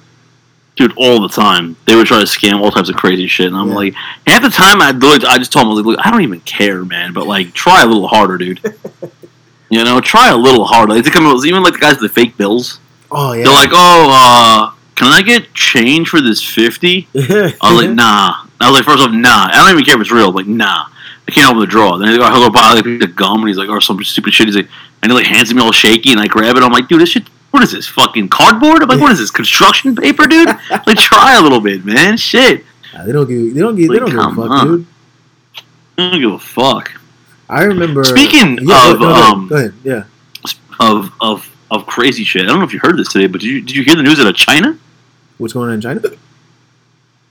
[0.76, 1.76] Dude, all the time.
[1.86, 3.46] They would try to scam all types of crazy shit.
[3.46, 3.74] And I'm Yeah.
[3.76, 3.94] like,
[4.26, 6.84] half the time I looked, I just told them, like, look, I don't even care,
[6.84, 7.12] man.
[7.12, 8.60] But like, try a little harder, dude.
[9.70, 10.94] you know, try a little harder.
[10.94, 12.80] Like, they come, even like the guys with the fake bills.
[13.10, 13.44] Oh yeah.
[13.44, 17.08] They're like, oh, uh, can I get change for this 50?
[17.14, 18.46] I was like, nah.
[18.60, 19.48] I was like, first off, nah.
[19.50, 20.28] I don't even care if it's real.
[20.28, 20.86] I'm like, nah.
[21.26, 21.98] I can't open the drawer.
[21.98, 24.46] Then I go, go buy like the gum, and he's like, or some stupid shit.
[24.46, 24.68] He's like,
[25.02, 26.62] and he like hands me all shaky, and I grab it.
[26.62, 27.28] I'm like, dude, this shit.
[27.50, 27.86] What is this?
[27.86, 28.82] Fucking cardboard?
[28.82, 29.30] I'm like, what is this?
[29.30, 30.48] Construction paper, dude?
[30.86, 32.16] like, try a little bit, man.
[32.16, 32.64] Shit.
[32.92, 33.54] Nah, they don't give.
[33.54, 33.90] They don't give.
[33.90, 34.66] They don't give a fuck, on.
[34.66, 34.86] dude.
[35.96, 37.00] I don't give a fuck.
[37.54, 38.02] I remember.
[38.02, 39.74] Speaking Yeah, of, go ahead, um, go ahead.
[39.84, 40.04] Yeah.
[40.80, 42.42] Of of of crazy shit.
[42.42, 44.02] I don't know if you heard this today, but did you did you hear the
[44.02, 44.76] news out of China?
[45.38, 46.00] What's going on in China?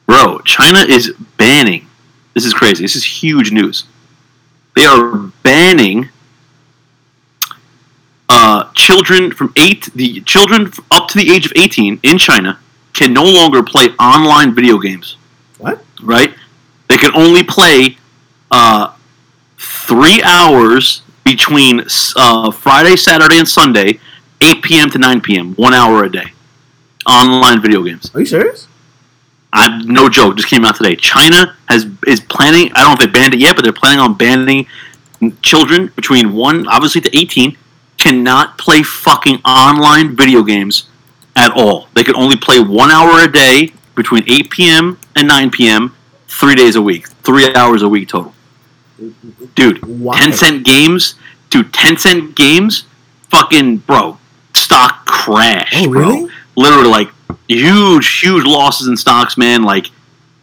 [0.06, 1.88] Bro, China is banning.
[2.34, 2.84] This is crazy.
[2.86, 3.84] This is huge news.
[4.76, 6.10] They are banning
[8.30, 9.90] uh, children from eight.
[9.94, 12.60] The children up to the age of eighteen in China
[12.94, 15.18] can no longer play online video games.
[15.58, 15.84] What?
[16.02, 16.34] Right?
[16.88, 17.98] They can only play
[18.52, 18.94] uh,
[19.88, 24.00] three hours between uh, Friday, Saturday, and Sunday,
[24.42, 24.90] eight p.m.
[24.90, 25.54] to nine p.m.
[25.56, 26.34] One hour a day.
[27.06, 28.14] Online video games.
[28.16, 28.68] Are you serious?
[29.52, 30.38] I'm no joke.
[30.38, 30.96] Just came out today.
[30.96, 32.72] China has is planning.
[32.74, 34.68] I don't know if they banned it yet, but they're planning on banning
[35.42, 37.58] children between one, obviously, to eighteen,
[37.98, 40.90] cannot play fucking online video games
[41.36, 41.88] at all.
[41.94, 44.98] They can only play one hour a day between eight p.m.
[45.16, 45.96] and nine p.m.
[46.28, 48.34] Three days a week, three hours a week total.
[49.56, 50.20] Dude, Why?
[50.20, 51.16] Tencent games,
[51.50, 51.72] dude.
[51.74, 52.86] Tencent games,
[53.30, 54.18] fucking bro.
[54.56, 57.10] Stock crash, Oh, bro literally like
[57.48, 59.64] huge, huge losses in stocks, man.
[59.64, 59.88] Like,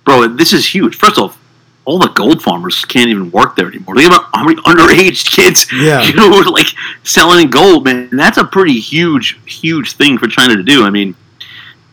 [0.04, 0.96] bro, this is huge.
[0.96, 1.38] First off,
[1.84, 3.94] all the gold farmers can't even work there anymore.
[3.96, 6.02] Think about how many underage kids, Yeah.
[6.06, 6.66] you know, like
[7.04, 8.08] selling gold, man.
[8.12, 10.84] That's a pretty huge, huge thing for China to do.
[10.84, 11.14] I mean,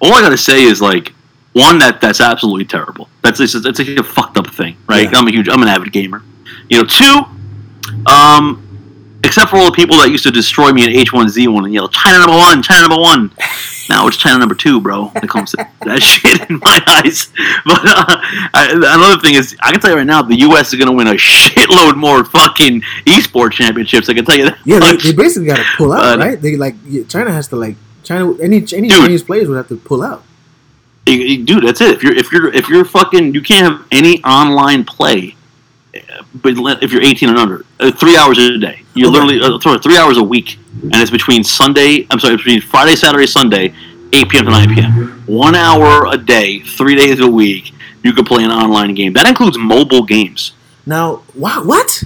[0.01, 1.13] all I gotta say is like,
[1.53, 3.09] one that that's absolutely terrible.
[3.23, 5.11] That's just, that's a fucked up thing, right?
[5.11, 5.17] Yeah.
[5.17, 6.23] I'm a huge, I'm an avid gamer.
[6.69, 7.21] You know, two,
[8.11, 8.63] um,
[9.23, 12.19] except for all the people that used to destroy me in H1Z1 and yell, China
[12.19, 13.31] number one, China number one.
[13.89, 17.29] Now it's China number two, bro, when it comes to that shit in my eyes.
[17.65, 18.05] But uh,
[18.53, 20.73] I, another thing is, I can tell you right now, the U.S.
[20.73, 24.09] is going to win a shitload more fucking esports championships.
[24.09, 24.57] I can tell you that.
[24.65, 26.41] Yeah, they, they basically got to pull out, But- right?
[26.41, 26.75] They like
[27.07, 28.35] China has to like China.
[28.41, 28.99] Any any Dude.
[28.99, 30.21] Chinese players would have to pull out.
[31.05, 31.91] Dude, that's it.
[31.95, 35.36] If you're if you're if you're fucking, you can't have any online play.
[36.35, 39.19] But if you're 18 and under, uh, three hours a day, you're Okay.
[39.25, 42.05] literally uh, three hours a week, and it's between Sunday.
[42.11, 43.73] I'm sorry, it's between Friday, Saturday, Sunday,
[44.13, 44.45] 8 p.m.
[44.45, 45.23] to 9 p.m.
[45.25, 47.73] One hour a day, three days a week.
[48.03, 49.13] You can play an online game.
[49.13, 50.53] That includes mobile games.
[50.85, 52.03] Now, wow, what?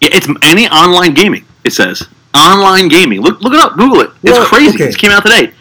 [0.00, 1.44] Yeah, It's any online gaming.
[1.64, 2.02] It says
[2.34, 3.20] online gaming.
[3.20, 3.76] Look look it up.
[3.76, 4.10] Google it.
[4.22, 4.74] It's Well, crazy.
[4.76, 4.88] okay.
[4.88, 5.52] It came out today.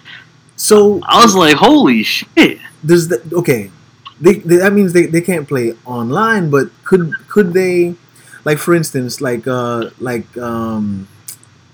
[0.56, 2.60] So I was like, holy shit.
[2.86, 3.70] does that okay?
[4.22, 7.96] They, they, that means they, they can't play online, but could could they,
[8.46, 11.08] like for instance, like uh like um,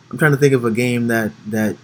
[0.09, 1.75] I'm trying to think of a game that that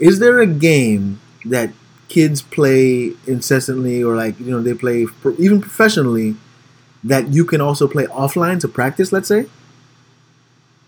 [0.00, 1.70] is there a game that
[2.08, 6.36] kids play incessantly or like you know they play pro- even professionally
[7.04, 9.12] that you can also play offline to practice.
[9.12, 9.46] Let's say.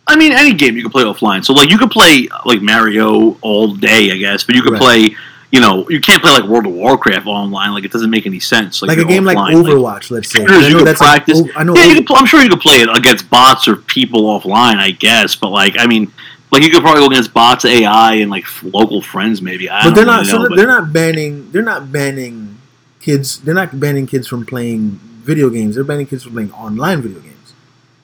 [0.06, 1.44] I mean, any game you can play offline.
[1.44, 4.80] So, like, you could play like Mario all day, I guess, but you could Right.
[4.82, 5.16] play.
[5.50, 7.72] You know, you can't play like World of Warcraft online.
[7.72, 8.82] Like, it doesn't make any sense.
[8.82, 9.64] like a you're game like offline.
[9.64, 10.40] Overwatch, let's say.
[10.42, 11.40] you know like practice.
[11.40, 11.74] o- I know.
[11.74, 14.92] yeah, you pl- I'm sure you could play it against bots or people offline, I
[14.92, 15.34] guess.
[15.34, 16.12] But like, I mean,
[16.52, 19.68] like you could probably go against bots, AI, and like local friends, maybe.
[19.68, 20.26] I but they're really not.
[20.26, 21.50] know, so but- they're not banning.
[21.50, 22.58] They're not banning
[23.00, 23.40] kids.
[23.40, 25.74] They're not banning kids from playing video games.
[25.74, 27.54] They're banning kids from playing online video games.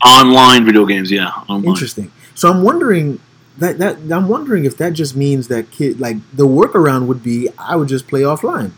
[0.04, 1.12] online video games.
[1.12, 1.70] Yeah, online.
[1.70, 2.10] Interesting.
[2.34, 3.20] So I'm wondering
[3.58, 7.48] that that I'm wondering if that just means that kid like the workaround would be
[7.58, 8.72] I would just play offline.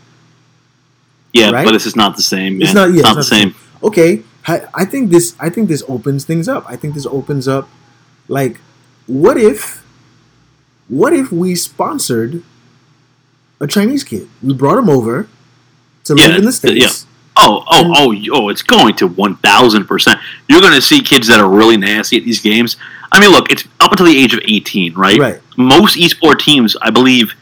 [1.33, 1.65] Yeah, right?
[1.65, 2.61] but this is not the same.
[2.61, 3.55] It's not- yeah, It's not it's the not same.
[3.83, 6.65] Okay, I I think this I think this opens things up.
[6.67, 7.69] I think this opens up
[8.27, 8.59] like
[9.07, 9.83] what if
[10.87, 12.43] what if we sponsored
[13.59, 14.27] a Chinese kid?
[14.41, 15.27] We brought him over
[16.05, 17.05] to live in the states.
[17.05, 17.08] yeah.
[17.37, 18.49] Oh, oh, oh, oh!
[18.49, 20.19] It's going to one thousand percent.
[20.49, 22.75] You're going to see kids that are really nasty at these games.
[23.11, 25.17] I mean, look, it's up until the age of eighteen, right?
[25.17, 25.41] Right.
[25.57, 27.33] Most esports teams, I believe,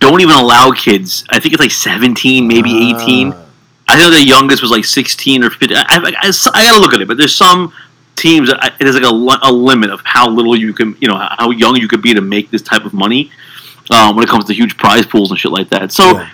[0.00, 1.24] don't even allow kids.
[1.30, 3.32] I think it's like seventeen, maybe eighteen.
[3.32, 3.40] Ah,
[3.88, 5.76] I know the youngest was like sixteen or fifteen.
[5.78, 7.72] I, I, I, I got to look at it, but there's some
[8.16, 11.16] teams that I- there's like a, a limit of how little you can, you know,
[11.16, 13.30] how young you could be to make this type of money
[13.90, 15.92] um, when it comes to huge prize pools and shit like that.
[15.92, 16.30] So yeah.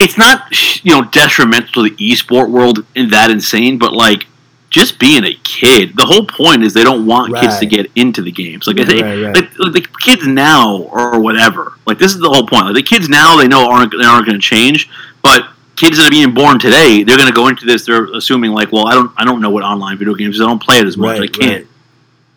[0.00, 4.26] It's not you know detrimental to the esport world in that insane, but like
[4.70, 8.20] just being a kid, the whole point is they don't want kids to get into
[8.22, 8.66] the games.
[8.66, 9.34] Like I think, Right, right.
[9.36, 11.74] like, like the kids now or whatever.
[11.86, 12.66] Like this is the whole point.
[12.66, 14.90] Like the kids now, they know aren't they aren't going to change,
[15.22, 17.86] but kids that are being born today, they're going to go into this.
[17.86, 20.34] They're assuming like, well, I don't I don't know what online video games.
[20.36, 20.40] is.
[20.40, 21.20] I don't play it as much.
[21.20, 21.66] Right, I can't.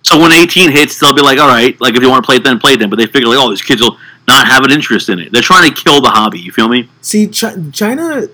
[0.08, 2.38] So when 18 hits, they'll be like, all right, like if you want to play
[2.38, 2.90] it, then play it then.
[2.90, 5.32] But they figure like, oh, these kids will not have an interest in it.
[5.34, 6.40] They're trying to kill the hobby.
[6.40, 6.88] You feel me?
[7.02, 8.28] See, Chi- China,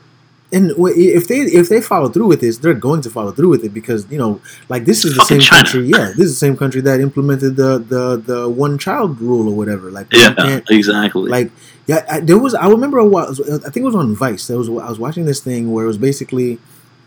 [0.51, 3.63] and if they if they follow through with this, they're going to follow through with
[3.65, 5.63] it because you know, like this is the Fucking same China.
[5.63, 5.85] country.
[5.87, 9.55] Yeah, this is the same country that implemented the the the one child rule or
[9.57, 9.89] whatever.
[9.89, 11.27] Like, Yeah, exactly.
[11.31, 11.49] like
[11.87, 12.53] yeah, I, there was.
[12.53, 13.31] I remember a while.
[13.31, 14.45] I think it was on Vice.
[14.45, 14.69] There was.
[14.69, 16.59] I was watching this thing where it was basically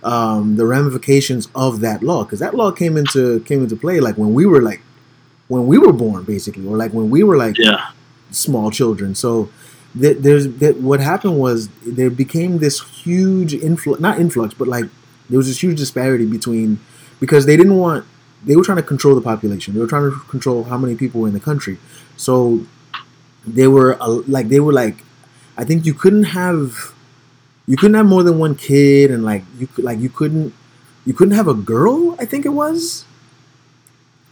[0.06, 4.16] um, the ramifications of that law because that law came into came into play like
[4.16, 4.80] when we were like
[5.48, 7.90] when we were born basically or like when we were like yeah,
[8.30, 9.14] small children.
[9.14, 9.50] So
[10.00, 14.86] th- there's that what happened was there became this huge influx, not influx, but like
[15.28, 16.80] there was this huge disparity between
[17.20, 18.06] because they didn't want
[18.44, 19.74] they were trying to control the population.
[19.74, 21.78] They were trying to control how many people were in the country.
[22.16, 22.66] So
[23.46, 24.98] they were uh, like they were like
[25.56, 26.94] I think you couldn't have
[27.66, 30.54] you couldn't have more than one kid and like you could like you couldn't
[31.04, 32.16] you couldn't have a girl.
[32.18, 33.04] I think it was.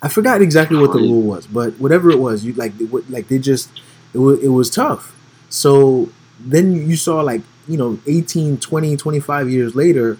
[0.02, 3.28] I forgot exactly what the rule was, but whatever it was, you like they, like
[3.28, 3.70] they just
[4.12, 5.14] it was it was tough.
[5.48, 10.18] So then you saw like you know 18, 20, 25 years later,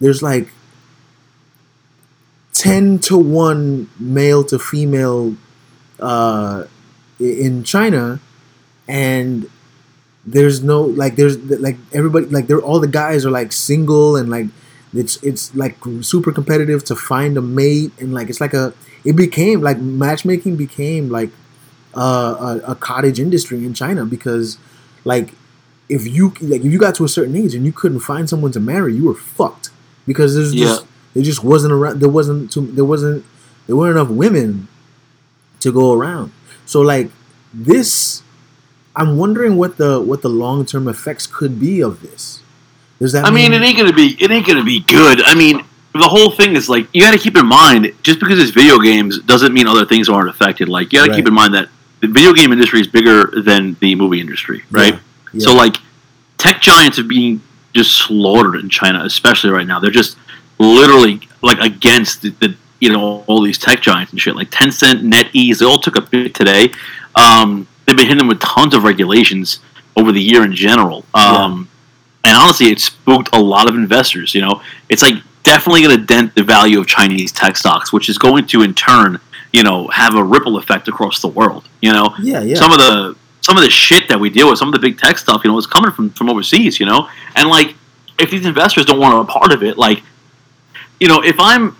[0.00, 0.48] there's like
[2.52, 5.36] ten to one male to female
[6.00, 6.64] uh,
[7.18, 8.20] in China,
[8.88, 9.48] and
[10.24, 14.30] there's no like there's like everybody like they're all the guys are like single and
[14.30, 14.46] like
[14.94, 18.72] it's it's like super competitive to find a mate and like it's like a
[19.04, 21.30] it became like matchmaking became like
[21.94, 24.58] uh, a, a cottage industry in China because
[25.04, 25.30] like
[25.88, 28.52] if you like if you got to a certain age and you couldn't find someone
[28.52, 29.70] to marry you were fucked
[30.06, 33.24] because there's just there just wasn't around there wasn't too, there wasn't
[33.66, 34.68] there weren't enough women
[35.60, 36.32] to go around.
[36.66, 37.10] So like
[37.52, 38.22] this
[38.96, 42.42] i'm wondering what the what the long-term effects could be of this
[43.02, 45.22] does that I mean, it ain't gonna be it ain't gonna be good.
[45.22, 48.38] I mean, the whole thing is like you got to keep in mind just because
[48.38, 50.68] it's video games doesn't mean other things aren't affected.
[50.68, 51.68] Like you got to keep in mind that
[52.00, 54.98] the video game industry is bigger than the movie industry, right?
[55.32, 55.44] Yeah.
[55.44, 55.76] So like
[56.38, 57.42] tech giants are being
[57.74, 59.80] just slaughtered in China, especially right now.
[59.80, 60.16] They're just
[60.60, 64.36] literally like against the, the you know all these tech giants and shit.
[64.36, 66.70] Like Tencent, NetEase, they all took a bit today.
[67.16, 69.60] Um, they've been hitting them with tons of regulations
[69.96, 71.04] over the year in general.
[71.14, 71.68] Um,
[72.24, 74.34] And honestly, it spooked a lot of investors.
[74.34, 78.08] You know, it's like definitely going to dent the value of Chinese tech stocks, which
[78.08, 79.18] is going to in turn,
[79.52, 81.64] you know, have a ripple effect across the world.
[81.80, 84.58] You know, yeah yeah some of the some of the shit that we deal with,
[84.58, 87.08] some of the big tech stuff, you know, is coming from from overseas, you know,
[87.34, 87.74] and like
[88.18, 90.02] if these investors don't want a part of it, like,
[91.00, 91.76] you know, if I'm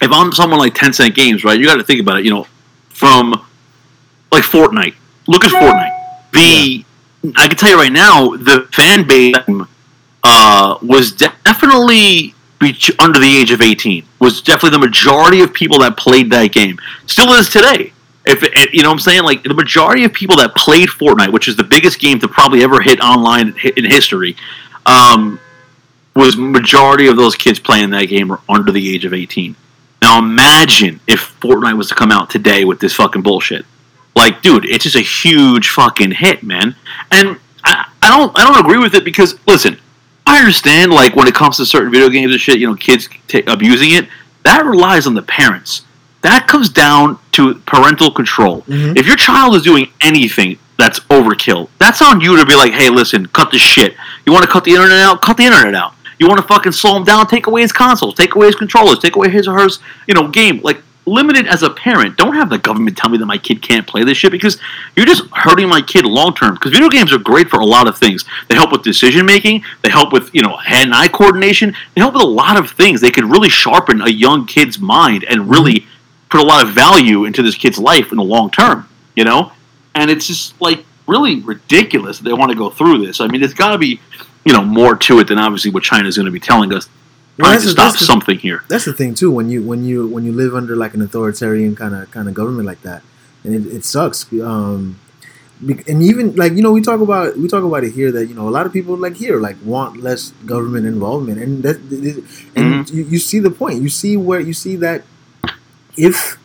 [0.00, 2.46] if I'm someone like Tencent Games, right, you got to think about it, you know,
[2.88, 3.34] from
[4.32, 4.94] like Fortnite.
[5.26, 6.32] Look at Fortnite.
[6.32, 6.84] The
[7.36, 9.34] I can tell you right now, the fan base
[10.24, 12.34] uh, was definitely
[12.98, 14.04] under the age of 18.
[14.18, 16.78] Was definitely the majority of people that played that game.
[17.06, 17.92] Still is today.
[18.26, 21.48] If you know what I'm saying, like the majority of people that played Fortnite, which
[21.48, 24.36] is the biggest game to probably ever hit online in history,
[24.86, 25.40] um,
[26.14, 29.56] was majority of those kids playing that game are under the age of 18.
[30.02, 33.64] Now imagine if Fortnite was to come out today with this fucking bullshit.
[34.16, 36.74] Like, dude, it's just a huge fucking hit, man.
[37.10, 39.78] And I, I don't I don't agree with it because listen,
[40.26, 43.08] I understand like when it comes to certain video games and shit, you know, kids
[43.28, 44.08] ta abusing it.
[44.44, 45.82] That relies on the parents.
[46.22, 48.62] That comes down to parental control.
[48.62, 48.96] Mhm.
[48.98, 52.88] If your child is doing anything that's overkill, that's on you to be like, hey,
[52.90, 53.94] listen, cut the shit.
[54.26, 55.22] You want to cut the internet out?
[55.22, 55.94] Cut the internet out.
[56.18, 57.26] You want to fucking slow him down?
[57.26, 58.14] Take away his consoles.
[58.14, 58.98] Take away his controllers.
[58.98, 59.68] Take away his or her,
[60.06, 60.60] you know, game.
[60.62, 62.16] Like, limited as a parent.
[62.16, 64.58] Don't have the government tell me that my kid can't play this shit because
[64.96, 66.54] you're just hurting my kid long term.
[66.54, 68.24] Because video games are great for a lot of things.
[68.48, 69.64] They help with decision making.
[69.82, 71.74] They help with you know hand and eye coordination.
[71.94, 73.00] They help with a lot of things.
[73.00, 76.28] They could really sharpen a young kid's mind and really mm-hmm.
[76.28, 78.88] put a lot of value into this kid's life in the long term.
[79.14, 79.52] You you know,
[79.94, 83.20] and it's just like really ridiculous that they want to go through this.
[83.20, 84.00] I mean, there's got to be
[84.46, 86.88] you know more to it than obviously what China's going to be telling us.
[87.38, 88.62] Well, Trying that's to the- stop that's the- something here.
[88.68, 89.30] That's the thing too.
[89.30, 92.34] When you when you when you live under like an authoritarian kind of kind of
[92.34, 93.02] government like that,
[93.44, 94.30] and it, it sucks.
[94.32, 94.98] Um,
[95.86, 98.34] and even like you know we talk about we talk about it here that you
[98.34, 102.24] know a lot of people like here like want less government involvement, and that and
[102.86, 102.96] Mm-hmm.
[102.96, 103.80] you, you see the point.
[103.82, 105.04] You see where you see that
[105.96, 106.38] if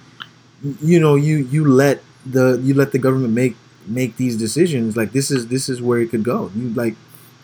[0.82, 3.56] you know you you let the you let the government make
[3.88, 6.52] make these decisions like this is this is where it could go.
[6.56, 6.96] You like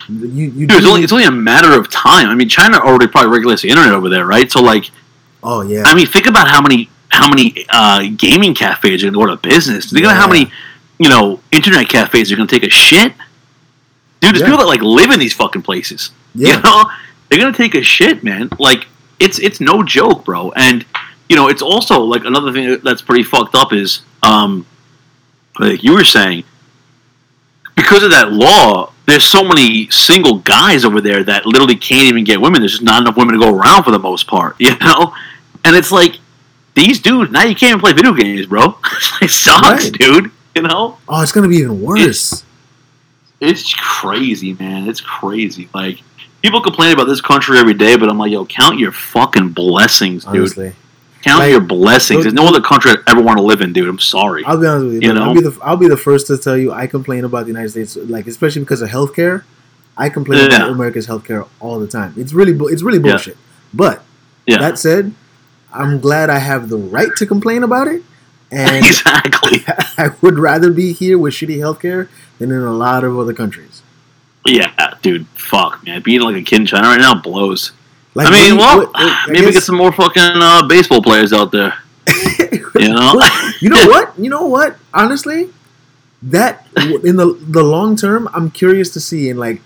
[0.08, 2.28] you you Dude, it's only, it's only a matter of time.
[2.28, 4.50] I mean, China already probably regulates the internet over there, right?
[4.50, 4.90] So, like,
[5.42, 9.12] oh yeah I mean, think about how many how many uh, gaming cafes are going
[9.14, 9.90] to go out of business.
[9.90, 10.50] Think about how many
[10.98, 13.12] you know internet cafes are going to take a shit.
[14.20, 14.46] Dude, there's Yeah.
[14.46, 16.10] people that like live in these fucking places.
[16.34, 16.84] yeah You know,
[17.28, 18.48] they're gonna take a shit, man.
[18.58, 18.86] Like
[19.18, 20.52] it's it's no joke, bro.
[20.52, 20.84] And
[21.28, 24.66] you know, it's also like another thing that's pretty fucked up is, um,
[25.58, 26.44] like you were saying,
[27.74, 32.24] because of that law, there's so many single guys over there that literally can't even
[32.24, 32.60] get women.
[32.60, 35.14] There's just not enough women to go around for the most part, you know.
[35.64, 36.18] And it's like
[36.74, 38.78] these dudes now you can't even play video games, bro.
[39.22, 39.92] it sucks, Right.
[39.92, 40.30] dude.
[40.54, 42.44] You know, oh it's gonna be even worse.
[43.40, 44.88] it's crazy, man.
[44.88, 45.68] It's crazy.
[45.74, 46.00] Like
[46.42, 50.24] people complain about this country every day, but I'm like, yo, count your fucking blessings,
[50.24, 50.36] dude.
[50.36, 50.72] honestly.
[51.22, 52.22] Count Like, your blessings.
[52.24, 53.88] There's no other country I'd ever want to live in, dude.
[53.88, 54.44] I'm sorry.
[54.44, 55.00] I'll be honest with you.
[55.08, 57.42] You Look, I'll be the I'll be the first to tell you I complain about
[57.42, 59.44] the United States, like especially because of healthcare.
[59.96, 60.56] I complain Yeah.
[60.56, 62.14] about America's healthcare all the time.
[62.16, 63.12] It's really it's really Yeah.
[63.12, 63.36] bullshit.
[63.72, 64.02] But
[64.46, 65.14] Yeah, that said,
[65.72, 68.02] I'm glad I have the right to complain about it,
[68.50, 69.64] and exactly.
[69.98, 72.08] I would rather be here with shitty healthcare
[72.38, 73.82] than in a lot of other countries.
[74.44, 75.26] Yeah, dude.
[75.34, 76.02] Fuck, man.
[76.02, 77.70] Being like a kid in China right now blows.
[78.14, 81.32] Like, I mean, well, what- I maybe guess- get some more fucking uh, baseball players
[81.32, 81.74] out there.
[82.74, 83.20] You know?
[83.60, 84.18] you know what?
[84.18, 84.76] You know what?
[84.94, 85.50] Honestly,
[86.22, 86.66] that
[87.04, 89.60] in the the long term, I'm curious to see in like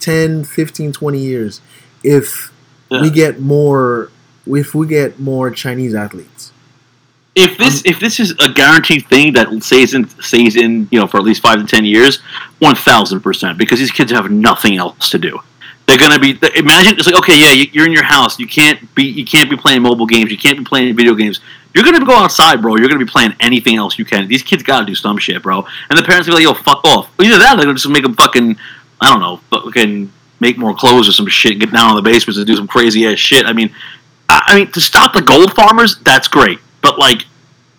[0.00, 1.60] 10, 15, 20 years
[2.02, 2.52] if
[2.90, 3.02] Yeah.
[3.02, 4.10] we get more
[4.46, 6.50] if we get more Chinese athletes.
[7.36, 11.06] if this if this is a guaranteed thing that stays in stays in you know
[11.06, 12.18] for at least five to ten years,
[12.58, 15.38] one thousand percent because these kids have nothing else to do.
[15.90, 18.94] They're gonna be imagine it's like okay yeah you- you're in your house you can't
[18.94, 21.40] be you can't be playing mobile games you can't be playing video games.
[21.74, 24.28] You're gonna go outside bro you're gonna be playing anything else you can.
[24.28, 25.66] These kids gotta do some shit bro.
[25.88, 27.10] And the parents are like yo fuck off.
[27.20, 28.56] Either that or they're gonna just make them fucking
[29.00, 32.38] I don't know fucking make more clothes or some shit get down in the basements
[32.38, 33.44] and do some crazy ass shit.
[33.46, 33.74] I mean
[34.28, 36.60] I, I mean to stop the gold farmers that's great.
[36.82, 37.26] But like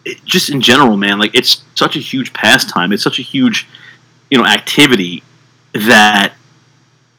[0.04, 2.91] it, just in general, man, like it's such a huge pastime.
[2.91, 3.67] It's such a huge,
[4.30, 5.24] you know, activity
[5.74, 6.34] that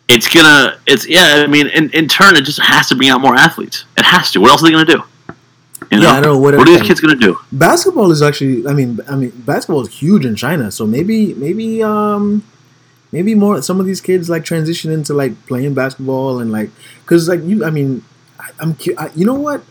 [0.09, 0.79] it's gonna.
[0.87, 1.43] It's yeah.
[1.45, 3.85] I mean, in, in turn, it just has to bring out more athletes.
[3.97, 4.41] It has to.
[4.41, 5.03] What else are they gonna do?
[5.91, 7.38] You know, Yeah, I know, what- what are these kids gonna do?
[7.51, 11.83] Basketball is actually I mean I mean basketball is huge in China, so maybe maybe
[11.83, 12.45] um
[13.11, 16.71] maybe more some of these kids like transition into like playing basketball and like
[17.07, 18.03] cuz like you I mean
[18.38, 19.65] I, I'm I, you know what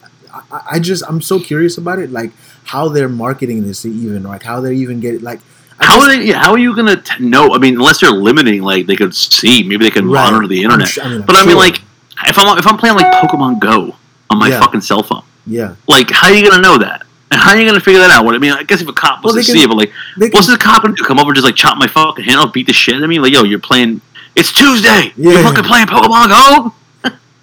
[0.52, 2.32] I, I just I'm so curious about it like
[2.66, 5.40] how they're marketing this even like how they even get it like
[5.82, 6.32] How just- are they?
[6.32, 7.54] How are you gonna t- know?
[7.54, 10.24] I mean, unless they're limiting, like they could see, maybe they can Right.
[10.32, 10.98] monitor the I'm internet.
[11.04, 11.82] I mean, I'm but I mean, like,
[12.28, 13.96] if I'm if I'm playing like Pokemon Go
[14.30, 14.60] on my Yeah.
[14.60, 17.04] fucking cell phone, yeah like, how are you gonna know that?
[17.32, 18.26] And how are you gonna figure that out?
[18.26, 19.92] What I mean, I guess if a cop was Well, to see it, but like.
[20.18, 21.04] they can, What's the cop gonna do?
[21.04, 23.10] Come over and just like chop my fucking hand off, beat the shit out of
[23.10, 23.20] me?
[23.20, 24.02] Like, yo, you're playing.
[24.36, 25.14] It's Tuesday.
[25.18, 26.74] You're fucking playing Pokemon Go.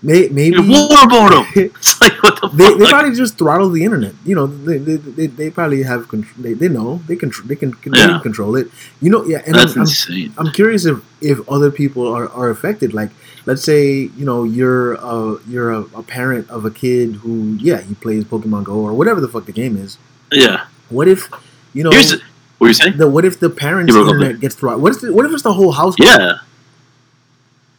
[0.03, 1.71] May, maybe You're waterboard him.
[1.77, 4.15] It's like what the they, they probably just throttle the internet.
[4.25, 6.35] You know, they they, they, they probably have control.
[6.43, 8.07] They, they know they can they can, they Yeah.
[8.09, 8.69] can control it.
[9.01, 9.43] You know, yeah.
[9.47, 10.33] And That's I'm, I'm, insane.
[10.39, 12.95] I'm curious if if other people are, are affected.
[12.95, 13.11] Like,
[13.47, 13.85] let's say
[14.17, 18.25] you know you're a you're a, a parent of a kid who yeah he plays
[18.25, 19.99] Pokemon Go or whatever the fuck the game is.
[20.31, 20.67] Yeah.
[20.91, 21.29] What if
[21.75, 22.15] you know Here's
[22.59, 22.97] what you saying?
[22.99, 24.83] the what if the parents' You internet gets throttled?
[24.83, 25.95] What if the, what if it's the whole house?
[25.99, 26.39] Yeah.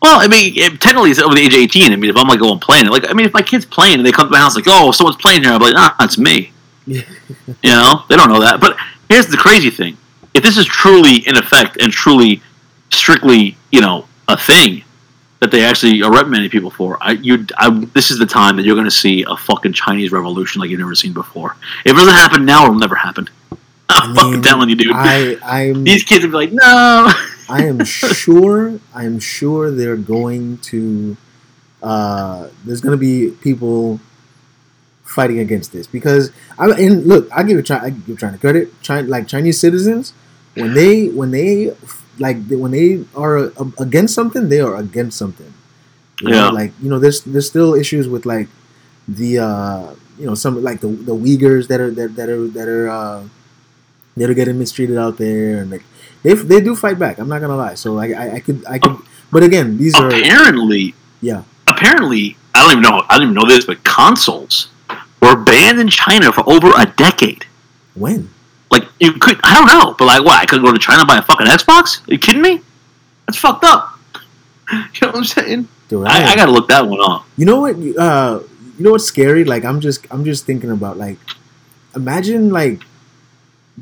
[0.01, 1.91] Well, I mean, it, technically it's over the age of 18.
[1.91, 4.05] I mean, if I'm like going playing, like, I mean, if my kid's playing and
[4.05, 6.51] they come to my house like, oh, someone's playing here, I'm like, ah, it's me.
[7.63, 8.61] You know, they don't know that.
[8.61, 8.77] But
[9.09, 9.97] here's the crazy thing:
[10.33, 12.41] if this is truly in effect and truly,
[12.89, 14.83] strictly, you know, a thing
[15.39, 18.63] that they actually are reprimanding people for, I, you, I, this is the time that
[18.63, 21.55] you're going to see a fucking Chinese revolution like you've never seen before.
[21.85, 23.29] If it doesn't happen now, it'll never happen.
[23.89, 24.91] I'm I fucking telling you, dude.
[24.93, 27.11] I I'm These kids will be like, no.
[27.49, 28.79] I am sure.
[28.93, 31.17] I am sure they're going to.
[31.81, 33.99] Uh, there's going to be people
[35.03, 37.67] fighting against this because I and look, I give it.
[37.67, 38.81] Chi- I give trying China credit.
[38.81, 40.13] China, like Chinese citizens,
[40.55, 41.73] when they when they
[42.19, 45.53] like when they are uh, against something, they are against something.
[46.21, 46.49] You know, Yeah.
[46.49, 48.49] Like you know, there's there's still issues with like
[49.07, 52.67] the uh you know some like the the Uyghurs that are that, that are that
[52.69, 53.23] are uh
[54.15, 55.83] they're getting mistreated out there, and like
[56.23, 57.19] they they do fight back.
[57.19, 57.75] I'm not gonna lie.
[57.75, 58.97] So like I, I could I could,
[59.31, 61.43] but again, these are apparently yeah.
[61.67, 64.69] apparently I don't even know I don't even know this, but consoles
[65.21, 67.45] were banned in China for over a decade.
[67.95, 68.29] when
[68.71, 70.41] Like you could I don't know, but like what?
[70.41, 72.07] I could go to China and buy a fucking Xbox?
[72.07, 72.61] Are you kidding me?
[73.27, 73.95] That's fucked up.
[74.71, 75.67] You know what I'm saying?
[75.89, 76.07] dude.
[76.07, 77.25] I, I gotta look that one up.
[77.35, 77.75] You know what?
[77.75, 78.41] Uh,
[78.77, 79.43] you know what's scary?
[79.43, 81.17] Like I'm just I'm just thinking about like,
[81.95, 82.83] imagine like,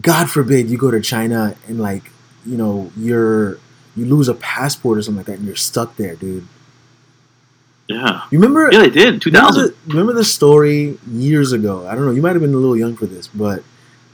[0.01, 2.11] God forbid you go to China and like
[2.47, 3.59] you know you're
[3.95, 6.47] you lose a passport or something like that and you're stuck there, dude.
[7.87, 8.23] Yeah.
[8.31, 8.69] You remember?
[8.71, 9.21] Yeah, they did.
[9.21, 11.87] Two Remember the, remember the story years ago?
[11.87, 12.11] I don't know.
[12.11, 13.63] You might have been a little young for this, but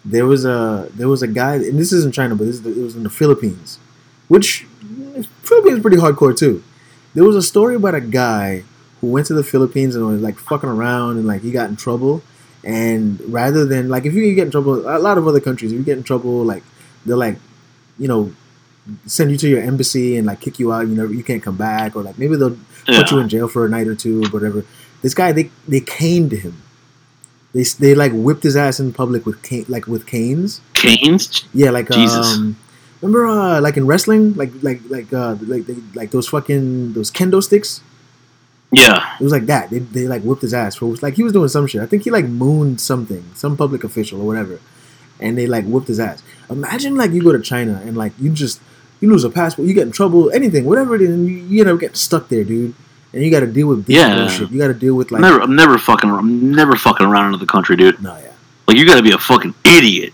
[0.06, 2.70] there was a there was a guy, and this isn't China, but this is the,
[2.70, 3.80] it was in the Philippines,
[4.28, 4.66] which
[5.42, 6.64] Philippines is pretty hardcore too.
[7.14, 8.64] There was a story about a guy
[9.02, 11.76] who went to the Philippines and was like fucking around, and like he got in
[11.76, 12.22] trouble.
[12.64, 15.78] And rather than like if you get in trouble, a lot of other countries, if
[15.78, 16.64] you get in trouble, like
[17.06, 17.38] they're like,
[17.98, 18.34] you know,
[19.06, 20.88] send you to your embassy and like kick you out.
[20.88, 23.66] You know, you can't come back, or like maybe they'll put you in jail for
[23.66, 24.66] a night or two or whatever.
[25.02, 26.62] This guy, they they caned him.
[27.54, 30.62] They they like whipped his ass in public with cane, like with canes.
[30.74, 31.46] Canes.
[31.54, 32.36] Yeah, like Jesus.
[32.36, 32.58] um,
[33.02, 37.12] remember uh, like in wrestling, like like like uh, like they, like those fucking those
[37.12, 37.82] kendo sticks.
[38.72, 39.16] Yeah.
[39.20, 39.70] It was like that.
[39.70, 41.82] They, they like whipped his ass for like he was doing some shit.
[41.82, 44.60] I think he like mooned something, some public official or whatever,
[45.20, 46.24] and they like whipped his ass.
[46.50, 48.60] Imagine like you go to China and like you just
[49.02, 51.62] you lose a passport, you get in trouble, anything, whatever it is, and you, you
[51.62, 52.74] end up getting stuck there, dude.
[53.14, 54.16] And you got to deal with this Yeah.
[54.16, 54.50] bullshit.
[54.52, 55.42] You got to deal with like I'm never.
[55.42, 56.10] I'm never fucking.
[56.10, 58.02] I'm never fucking around another country, dude.
[58.02, 58.32] no, yeah,
[58.68, 60.14] Like you got to be a fucking idiot.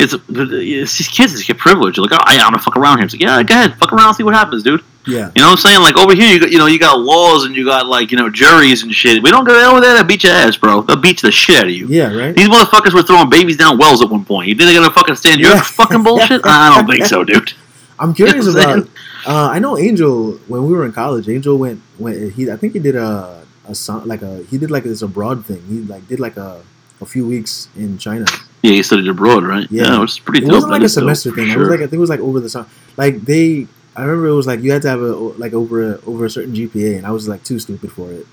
[0.00, 1.98] It's, it's these kids that get privilege.
[1.98, 3.04] Like, oh, I want to fuck around here.
[3.04, 4.82] It's like, yeah, go ahead, fuck around, see what happens, dude.
[5.06, 5.80] yeah, You know what I'm saying?
[5.80, 8.16] Like over here, you got, you know, you got laws and you got like, you
[8.18, 9.22] know, juries and shit.
[9.22, 9.94] We don't go over there.
[9.94, 10.82] They'll beat your ass, bro.
[10.82, 11.86] They'll beat the shit out of you.
[11.88, 12.34] yeah, right.
[12.34, 14.48] These motherfuckers were throwing babies down wells at one point.
[14.48, 15.62] You think they're gonna fucking stand your Yeah.
[15.62, 16.40] fucking bullshit?
[16.44, 17.52] I don't think so, dude.
[17.98, 18.88] I'm curious You know about.
[19.26, 21.28] Uh, I know Angel when we were in college.
[21.28, 22.32] Angel went went.
[22.32, 25.44] He I think he did a a song like a he did like this abroad
[25.44, 25.62] thing.
[25.68, 26.62] He like did like a
[27.02, 28.24] a few weeks in China.
[28.62, 29.66] Yeah, you studied abroad, right?
[29.70, 29.96] Yeah.
[29.96, 30.52] it was pretty It dope.
[30.54, 31.48] wasn't like That a dope, semester for thing.
[31.48, 31.60] It sure.
[31.60, 32.68] was like I think it was like over the summer.
[32.96, 36.00] Like they, I remember it was like you had to have a like over a,
[36.04, 38.26] over a certain GPA, and I was like too stupid for it.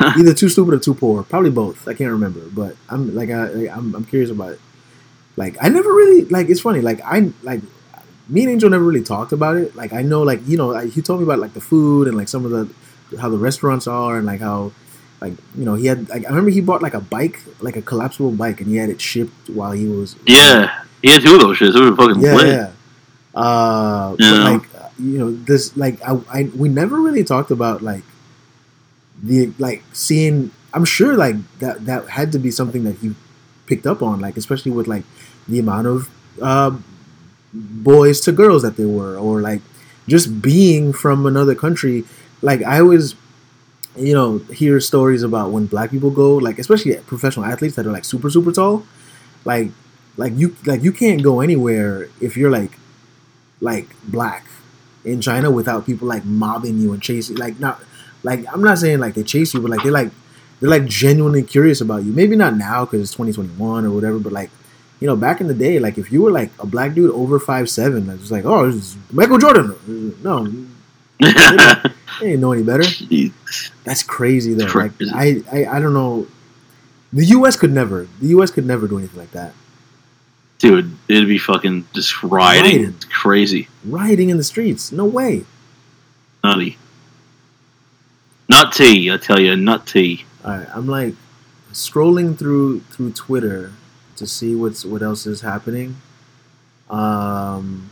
[0.00, 1.22] Either too stupid or too poor.
[1.22, 1.86] Probably both.
[1.86, 4.60] I can't remember, but I'm like I like, I'm I'm curious about it.
[5.36, 6.48] Like I never really like.
[6.48, 6.80] It's funny.
[6.80, 7.60] Like I like
[8.28, 9.76] me and Angel never really talked about it.
[9.76, 12.16] Like I know like you know like, he told me about like the food and
[12.16, 12.68] like some of the
[13.20, 14.72] how the restaurants are and like how
[15.24, 17.82] like you know he had like I remember he bought like a bike like a
[17.90, 21.40] collapsible bike and he had it shipped while he was yeah, he had two of
[21.40, 21.72] those shits.
[21.74, 22.48] They were fucking yeah, lit.
[22.52, 22.68] yeah.
[23.34, 24.30] Uh, Yeah.
[24.30, 24.64] but like
[24.98, 28.04] you know, this like I, I we never really talked about like
[29.22, 30.50] the like seeing.
[30.74, 33.14] I'm sure like that that had to be something that he
[33.66, 35.04] picked up on, like especially with like
[35.48, 36.10] the amount of
[36.42, 36.76] uh,
[37.52, 39.62] boys to girls that there were, or like
[40.08, 42.04] just being from another country.
[42.42, 43.14] Like I was,
[43.96, 47.92] you know, hear stories about when black people go, like especially professional athletes that are
[47.92, 48.84] like super super tall,
[49.44, 49.70] like
[50.16, 52.72] like you like you can't go anywhere if you're like
[53.60, 54.46] like black
[55.04, 57.82] in China without people like mobbing you and chasing like not
[58.22, 60.10] like I'm not saying like they chase you but like they like
[60.60, 62.12] they're like genuinely curious about you.
[62.12, 64.50] Maybe not now because it's 2021 or whatever but like
[65.00, 67.38] you know back in the day like if you were like a black dude over
[67.38, 69.74] five seven it's like oh is Michael Jordan.
[70.22, 70.46] No
[71.20, 71.32] they
[72.20, 72.84] didn't know any better
[73.84, 76.26] that's crazy though like I, I I don't know
[77.12, 77.56] the U.S.
[77.56, 78.50] could never the U.S.
[78.50, 79.52] could never do anything like that
[80.58, 82.76] Dude, it'd be fucking just rioting.
[82.76, 82.94] Rioting.
[82.94, 83.68] It's crazy.
[83.84, 85.44] rioting in the streets no way
[86.44, 86.76] Nutty.
[88.50, 90.26] Nut tea, I tell you, nut tea.
[90.44, 91.14] All right, I'm like
[91.72, 93.72] scrolling through through Twitter
[94.16, 95.96] to see what's what else is happening.
[96.90, 97.88] Um,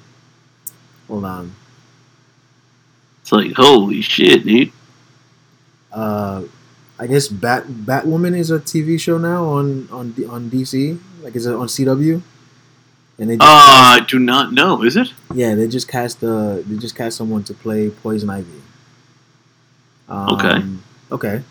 [1.09, 1.55] hold on.
[3.23, 4.73] It's like, holy shit, dude.
[5.93, 6.43] Uh,
[6.99, 10.99] I guess Bat Batwoman is a TV show now on on on DC.
[11.23, 12.20] Like, is it on CW?
[13.18, 14.83] And they just, Uh, I do not know.
[14.83, 15.12] Is it?
[15.35, 18.49] yeah, they just cast uh they just cast someone to play Poison Ivy.
[20.09, 20.62] Um, Okay.
[21.12, 21.43] Okay.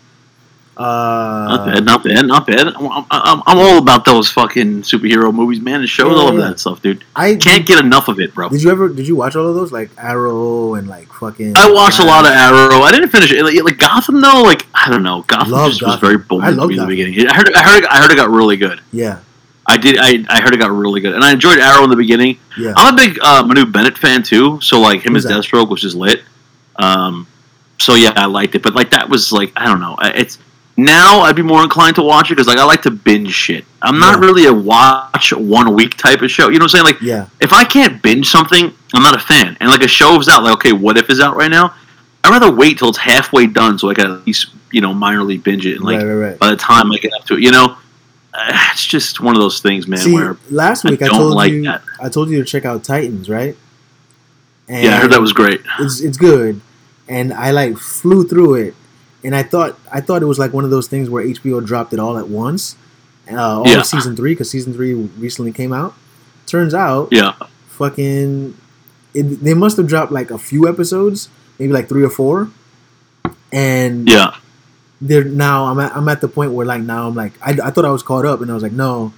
[0.82, 2.66] Not Uh, bad, not bad, not bad.
[2.68, 5.80] I'm, I'm, I'm all about those fucking superhero movies, man.
[5.80, 7.04] And shows, Yeah, all of that stuff, dude.
[7.14, 8.48] I Can't get enough of it, bro.
[8.48, 8.88] Did you ever?
[8.88, 9.70] Did you watch all of those?
[9.72, 11.54] Like Arrow and like fucking.
[11.56, 12.80] I watched a lot of Arrow.
[12.82, 13.42] I didn't finish it.
[13.42, 14.42] Like, like Gotham, though.
[14.42, 15.22] Like I don't know.
[15.22, 17.28] Gotham Love just was very boring I to love me in the beginning.
[17.28, 18.80] I heard, I heard, I heard it got really good.
[18.92, 19.20] Yeah,
[19.66, 19.96] I did.
[19.98, 22.38] I, I heard it got really good, and I enjoyed Arrow in the beginning.
[22.58, 22.72] yeah.
[22.76, 24.60] I'm a big uh, Manu Bennett fan too.
[24.60, 25.44] So like him Who's as that?
[25.44, 26.22] Deathstroke was just lit.
[26.76, 27.26] Um,
[27.78, 28.62] so yeah, I liked it.
[28.62, 29.96] But like that was like I don't know.
[30.00, 30.38] It's
[30.76, 33.64] now I'd be more inclined to watch it because like I like to binge shit.
[33.82, 34.26] I'm not Yeah.
[34.26, 36.48] really a watch one week type of show.
[36.48, 36.84] You know what I'm saying?
[36.84, 39.56] Like Yeah, if I can't binge something, I'm not a fan.
[39.60, 41.74] And like a show's out, like okay, what if is out right now?
[42.24, 45.42] I'd rather wait till it's halfway done so I can at least you know minorly
[45.42, 45.76] binge it.
[45.76, 46.38] And like right, right, right.
[46.38, 47.76] by the time I get up to it, you know,
[48.32, 49.98] uh, it's just one of those things, man.
[49.98, 51.82] See, where last week I, don't told like you that.
[52.00, 53.56] I told you to check out Titans, right?
[54.68, 55.60] And yeah, I heard that was great.
[55.80, 56.60] it's it's good,
[57.08, 58.74] and I like flew through it,
[59.24, 61.92] and I thought I thought it was like one of those things where HBO dropped
[61.92, 62.76] it all at once,
[63.30, 63.78] uh, all Yeah.
[63.80, 65.94] of season three because season three recently came out.
[66.46, 67.34] Turns out, Yeah,
[67.68, 68.56] fucking,
[69.14, 72.50] it, they must have dropped like a few episodes, maybe like three or four,
[73.52, 74.36] and yeah,
[75.00, 77.70] they're now I'm at, I'm at the point where like now I'm like I, I
[77.70, 79.12] thought I was caught up and I was like no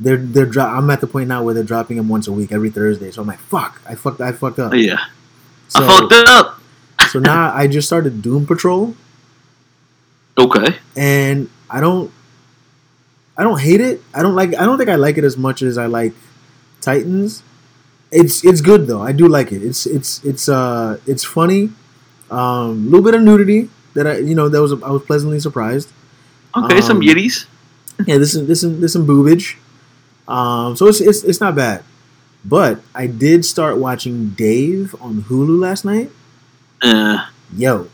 [0.00, 2.52] they're they're dro- I'm at the point now where they're dropping them once a week
[2.52, 5.06] every Thursday so I'm like fuck I fucked I fucked up yeah.
[5.68, 6.60] so, I fucked up.
[7.10, 8.94] so now I just started Doom Patrol
[10.38, 10.76] Okay.
[10.96, 12.12] and I don't
[13.36, 15.62] I don't hate it I don't like I don't think I like it as much
[15.62, 16.12] as I like
[16.80, 17.42] Titans
[18.10, 21.70] it's it's good though I do like it it's it's it's uh it's funny
[22.30, 25.40] um a little bit of nudity that I you know that was I was pleasantly
[25.40, 25.92] surprised
[26.56, 27.46] Okay, some Um, yiddies.
[28.06, 29.56] yeah, this is this is this some boobage.
[30.26, 31.84] Um, so it's, it's it's not bad,
[32.44, 36.10] but I did start watching Dave on Hulu last night.
[36.82, 37.88] Uh, Yo,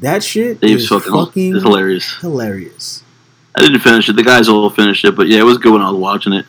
[0.00, 2.16] that shit Dave's is fucking, fucking hilarious.
[2.20, 3.02] hilarious.
[3.54, 4.16] I didn't finish it.
[4.16, 6.46] The guys all finished it, but yeah, it was good when I was watching it.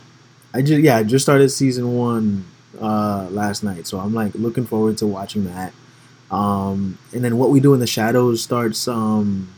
[0.53, 2.45] I just yeah, I just started season one
[2.79, 5.73] uh, last night, so I'm like looking forward to watching that.
[6.31, 9.49] Um, and then what we do in the shadows starts um,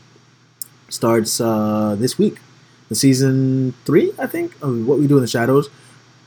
[0.90, 2.40] starts uh, this week,
[2.90, 4.56] the season three, I think.
[4.62, 5.70] Of what we do in the shadows.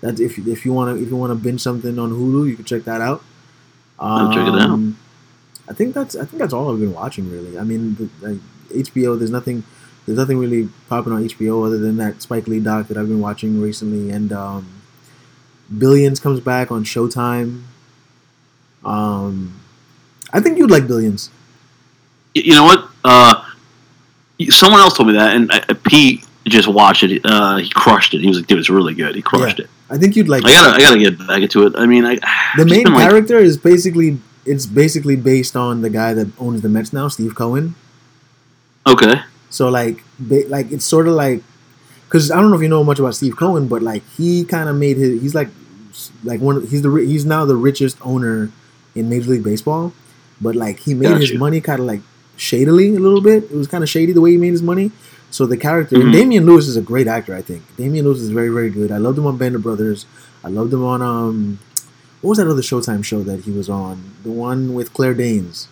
[0.01, 2.55] That if if you want to if you want to binge something on Hulu, you
[2.55, 3.25] can check that out.
[3.99, 4.79] I'll check it out.
[5.69, 7.59] I think that's I think that's all I've been watching really.
[7.59, 8.39] I mean, the, like,
[8.71, 9.19] HBO.
[9.19, 9.65] There's nothing
[10.07, 13.21] there's nothing really popping on HBO other than that Spike Lee doc that I've been
[13.21, 14.67] watching recently, and um,
[15.77, 17.65] Billions comes back on Showtime.
[18.85, 19.61] Um,
[20.33, 21.31] I think you'd like Billions.
[22.35, 22.89] You know what?
[23.05, 23.45] Uh,
[24.49, 27.21] someone else told me that, and uh, Pete just watched it.
[27.25, 28.23] Uh, he crushed it.
[28.23, 29.69] He was like, "Dude, it's really good." He crushed it.
[29.91, 30.45] I think you'd like.
[30.45, 31.75] I gotta, I gotta get back into it.
[31.77, 32.15] I mean, I
[32.57, 36.63] the main been, like- character is basically it's basically based on the guy that owns
[36.63, 37.75] the Mets now, Steve Cohen.
[38.87, 39.21] okay,
[39.51, 41.43] So like, ba- like it's sort of like,
[42.07, 44.69] because I don't know if you know much about Steve Cohen, but like he kind
[44.69, 45.21] of made his.
[45.21, 45.49] He's like,
[46.25, 46.57] like one.
[46.57, 48.51] Of, he's the he's now the richest owner
[48.95, 49.93] in Major League Baseball,
[50.41, 52.01] but like he made his money kind of like
[52.37, 53.45] shadily a little bit.
[53.45, 54.91] It was kind of shady the way he made his money.
[55.31, 56.03] So the character, Mhm.
[56.05, 57.35] and Damian Lewis is a great actor.
[57.35, 58.91] I think Damian Lewis is very very good.
[58.91, 60.07] I loved him on Band of Brothers.
[60.43, 61.59] I loved him on um,
[62.21, 64.13] what was that other Showtime show that he was on?
[64.23, 65.69] The one with Claire Danes.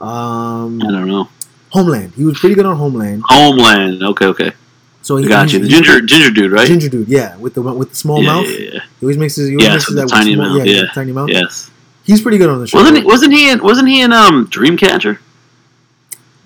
[0.00, 1.28] Um, I don't know.
[1.70, 2.12] Homeland.
[2.14, 3.22] He was pretty good on Homeland.
[3.28, 4.02] Homeland.
[4.02, 4.52] Okay, okay,
[5.02, 5.60] So he got you.
[5.60, 6.66] The ginger, ginger dude, right?
[6.66, 8.46] ginger dude, yeah, with the with the small yeah, mouth.
[8.48, 8.80] yeah, yeah.
[9.00, 10.82] He always makes his he always Yes, mixes with that the tiny small, mouth, Yeah,
[10.82, 10.86] yeah.
[10.92, 11.28] tiny mouth.
[11.30, 11.70] Yes.
[12.04, 12.78] He's pretty good on the show.
[12.78, 13.04] Wasn't he?
[13.04, 13.62] Wasn't he in?
[13.62, 15.18] Wasn't he in um Dreamcatcher?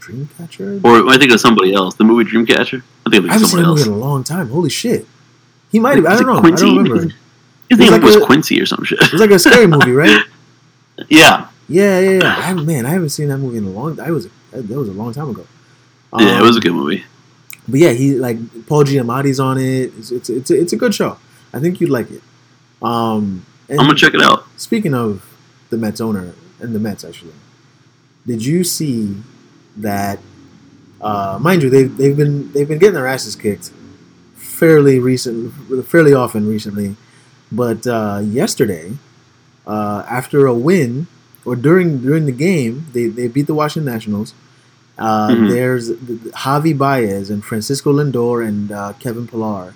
[0.00, 0.84] Dreamcatcher?
[0.84, 1.94] Or I think it was somebody else?
[1.94, 2.82] The movie Dreamcatcher?
[3.06, 3.86] I think it was I haven't seen somebody movie else.
[3.86, 4.48] in a long time.
[4.50, 5.06] Holy shit!
[5.72, 6.06] He might have.
[6.06, 6.40] I don't know.
[6.40, 6.64] Quincy?
[6.66, 7.14] I don't remember.
[7.70, 9.00] You think like it was a- Quincy or some shit?
[9.00, 10.24] It was like a scary movie, right?
[11.08, 12.34] yeah, Yeah, yeah, yeah.
[12.38, 13.98] I, man, I haven't seen that movie in a long.
[14.00, 15.46] I was that was a long time ago.
[16.18, 17.04] yeah, it was a Um, good movie.
[17.68, 19.92] But yeah, he like Paul Giamatti's on it.
[19.98, 21.18] It's it's it's a, it's a good show.
[21.52, 22.22] I think you'd like it.
[22.80, 24.46] Um, I'm gonna check it out.
[24.56, 25.24] Speaking of
[25.70, 27.32] the Mets owner and the Mets, actually,
[28.26, 29.16] did you see
[29.76, 30.20] that?
[31.00, 33.72] Uh, mind you, they've they've been they've been getting their asses kicked
[34.36, 35.52] fairly recent,
[35.86, 36.96] fairly often recently.
[37.50, 38.92] But uh, yesterday,
[39.66, 41.06] uh, after a win
[41.44, 44.34] or during during the game, they, they beat the Washington Nationals.
[44.98, 45.48] Uh, Mhm.
[45.48, 49.74] There's Javy Baez and Francisco Lindor and uh, Kevin Pillar.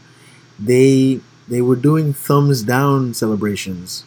[0.59, 4.05] They they were doing thumbs down celebrations,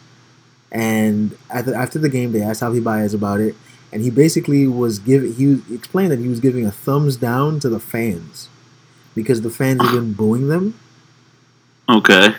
[0.72, 3.54] and the, after the game, they asked Javy Baez about it,
[3.92, 7.68] and he basically was giving he explained that he was giving a thumbs down to
[7.68, 8.48] the fans
[9.14, 10.74] because the fans have been booing them,
[11.88, 12.34] Okay,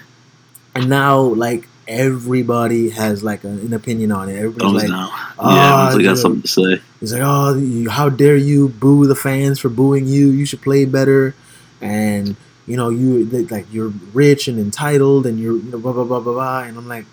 [0.76, 4.36] and now like everybody has like an, an opinion on it.
[4.36, 5.10] Everybody's thumbs like, down.
[5.40, 6.82] "Ah, yeah, I got something to say.
[7.00, 10.30] He's like, oh, you, how dare you boo the fans for booing you?
[10.30, 11.36] You should play better,
[11.82, 12.36] and
[12.68, 16.20] you know you like you're rich and entitled, and you're you know blah blah blah
[16.20, 16.60] blah blah.
[16.64, 17.06] And I'm like,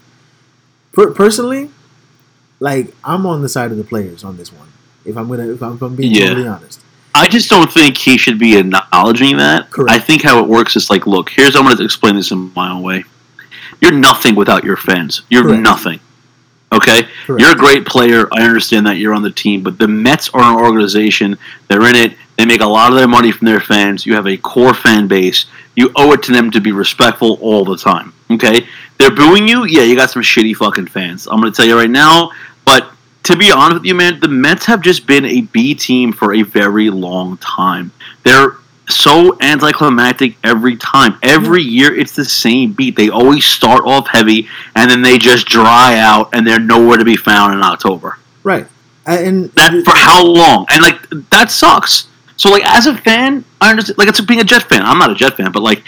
[0.93, 1.71] per- personally,
[2.61, 4.69] like I'm on the side of the players on this one.
[5.05, 6.29] If I'm gonna, if I'm, if I'm being Yeah.
[6.29, 6.81] totally honest,
[7.15, 9.71] I just don't think he should be acknowledging that.
[9.71, 9.91] Correct.
[9.91, 12.53] I think how it works is like, look, here's I'm going to explain this in
[12.55, 13.05] my own way.
[13.81, 15.23] You're nothing without your fans.
[15.31, 15.63] You're Correct.
[15.63, 16.01] nothing.
[16.73, 17.41] Okay, Correct.
[17.41, 18.29] you're a great player.
[18.33, 21.37] I understand that you're on the team, but the Mets are an organization.
[21.69, 22.17] They're in it.
[22.39, 24.07] They make a lot of their money from their fans.
[24.07, 25.47] You have a core fan base.
[25.77, 28.15] You owe it to them to be respectful all the time.
[28.31, 28.67] Okay,
[28.99, 29.65] they're booing you.
[29.67, 31.27] Yeah, you got some shitty fucking fans.
[31.27, 32.31] I'm going to tell you right now.
[32.65, 32.91] But
[33.25, 36.33] to be honest with you, man, the Mets have just been a B team for
[36.33, 37.93] a very long time.
[38.25, 38.57] They're
[38.89, 41.19] so anticlimactic every time.
[41.23, 42.97] Every year it's the same beat.
[42.97, 47.05] They always start off heavy and then they just dry out and they're nowhere to
[47.05, 48.19] be found in October.
[48.43, 48.67] Right.
[49.07, 50.67] And That for how long?
[50.71, 52.09] And like that sucks.
[52.37, 54.83] So like as a fan, I understand like it's being a Jet fan.
[54.83, 55.83] I'm not a Jet fan, but like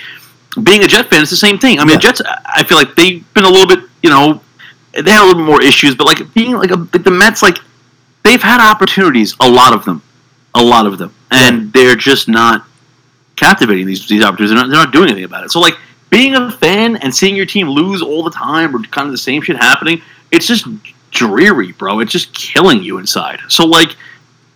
[0.62, 1.78] being a Jet fan, it's the same thing.
[1.80, 1.98] I mean, Yeah.
[1.98, 2.22] Jets.
[2.46, 4.40] I feel like they've been a little bit, you know,
[4.92, 7.42] they had a little bit more issues, but like being like, a, like the Mets,
[7.42, 7.58] like
[8.22, 10.00] they've had opportunities, a lot of them,
[10.54, 12.64] a lot of them, and they're just not
[13.36, 14.54] captivating these these opportunities.
[14.54, 15.50] They're not, they're not doing anything about it.
[15.50, 15.76] So like
[16.10, 19.18] being a fan and seeing your team lose all the time or kind of the
[19.18, 20.66] same shit happening, it's just
[21.10, 22.00] dreary, bro.
[22.00, 23.40] It's just killing you inside.
[23.48, 23.96] So like.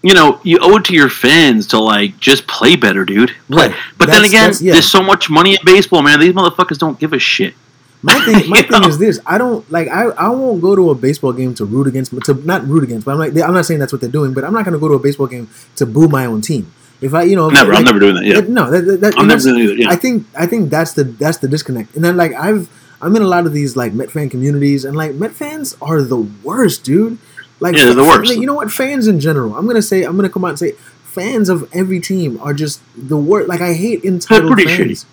[0.00, 3.34] You know, you owe it to your fans to like just play better, dude.
[3.48, 3.74] Right.
[3.96, 4.74] But then again, yeah.
[4.74, 6.20] there's so much money in baseball, man.
[6.20, 7.54] These motherfuckers don't give a shit.
[8.02, 8.88] My thing, my thing know?
[8.88, 9.88] is this: I don't like.
[9.88, 13.06] I, I won't go to a baseball game to root against, to not root against.
[13.06, 14.34] But I'm like, I'm not saying that's what they're doing.
[14.34, 16.72] But I'm not going to go to a baseball game to boo my own team.
[17.00, 17.72] If I, you know, Never.
[17.72, 18.24] I'm never doing that.
[18.24, 18.40] Yeah.
[18.48, 19.74] no, that, that, that, I'm never doing either.
[19.74, 19.90] Yeah.
[19.90, 21.94] I think I think that's the that's the disconnect.
[21.94, 22.68] And then like I've
[23.00, 26.02] I'm in a lot of these like Met fan communities, and like Met fans are
[26.02, 27.18] the worst, dude.
[27.60, 28.34] Like Yeah, they're the worst.
[28.34, 28.72] You know what?
[28.72, 29.54] Fans in general.
[29.54, 30.72] I'm gonna say I'm gonna come out and say
[31.04, 33.48] fans of every team are just the worst.
[33.48, 35.06] Like I hate entitled pretty fans.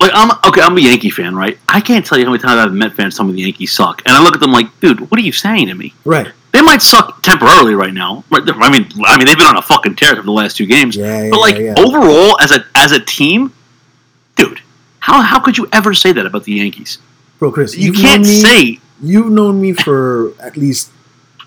[0.00, 0.62] Like I'm okay.
[0.62, 1.58] I'm a Yankee fan, right?
[1.68, 4.02] I can't tell you how many times I've met fans tell me the Yankees suck,
[4.06, 5.94] and I look at them like, dude, what are you saying to me?
[6.04, 6.32] Right.
[6.52, 8.24] They might suck temporarily right now.
[8.30, 8.42] Right?
[8.44, 10.96] I mean, I mean, they've been on a fucking tear for the last two games.
[10.96, 11.24] Yeah.
[11.24, 11.74] yeah but like yeah.
[11.78, 13.52] overall, as a as a team,
[14.36, 14.60] dude,
[14.98, 16.98] how how could you ever say that about the Yankees?
[17.38, 20.90] bro, Chris, You can't me, say you've known me for at least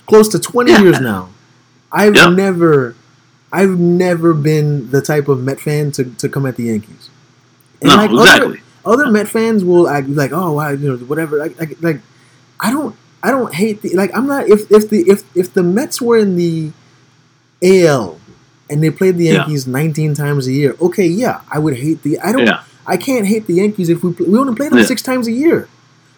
[0.08, 0.82] close to 20 Yeah.
[0.82, 1.30] years now.
[1.92, 2.30] I've Yeah.
[2.30, 2.96] never,
[3.52, 7.10] I've never been the type of Met fan to, to come at the Yankees.
[7.82, 8.62] And no, like exactly.
[8.86, 11.38] Other, other Met fans will act like, oh, wow, you know, whatever.
[11.38, 12.02] Like, like, like,
[12.60, 14.12] I don't, I don't hate the like.
[14.14, 16.72] I'm not if if the if if the Mets were in the
[17.64, 18.20] AL
[18.70, 19.32] and they played the Yeah.
[19.34, 20.76] Yankees 19 times a year.
[20.82, 22.20] Okay, yeah, I would hate the.
[22.20, 22.46] I don't.
[22.46, 22.64] Yeah.
[22.86, 24.86] I can't hate the Yankees if we play, we only play them Yeah.
[24.86, 25.70] six times a year.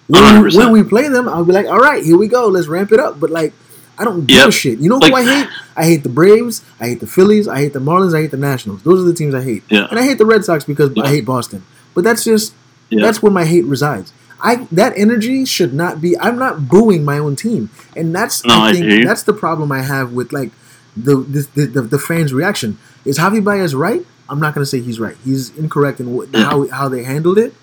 [0.08, 2.68] When we, when we play them, I'll be like, all right, here we go, let's
[2.68, 3.20] ramp it up.
[3.20, 3.54] But like,
[4.00, 4.80] I don't give a shit.
[4.80, 5.48] You know Like- who I hate?
[5.78, 6.64] I hate the Braves.
[6.80, 7.48] I hate the Phillies.
[7.48, 8.16] I hate the Marlins.
[8.16, 8.82] I hate the Nationals.
[8.84, 9.64] Those are the teams I hate.
[9.70, 9.88] Yeah.
[9.90, 11.04] And I hate the Red Sox because Yeah.
[11.04, 11.62] I hate Boston.
[11.94, 12.54] But that's just
[12.90, 13.04] Yeah.
[13.06, 14.12] that's where my hate resides.
[14.42, 16.18] I that energy should not be.
[16.20, 19.04] I'm not booing my own team, and that's No, I I think you.
[19.06, 20.52] that's the problem I have with like
[20.96, 22.78] the the, the, the, fans' reaction.
[23.06, 24.06] Is Javy Baez right?
[24.30, 25.16] I'm not gonna say he's right.
[25.24, 27.54] He's incorrect in what, how how they handled it.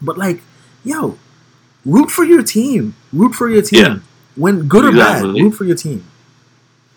[0.00, 0.42] But like,
[0.84, 1.18] yo,
[1.84, 2.94] root for your team.
[3.12, 3.82] Root for your team.
[3.84, 3.98] Yeah.
[4.36, 6.04] When good or bad, root for your team.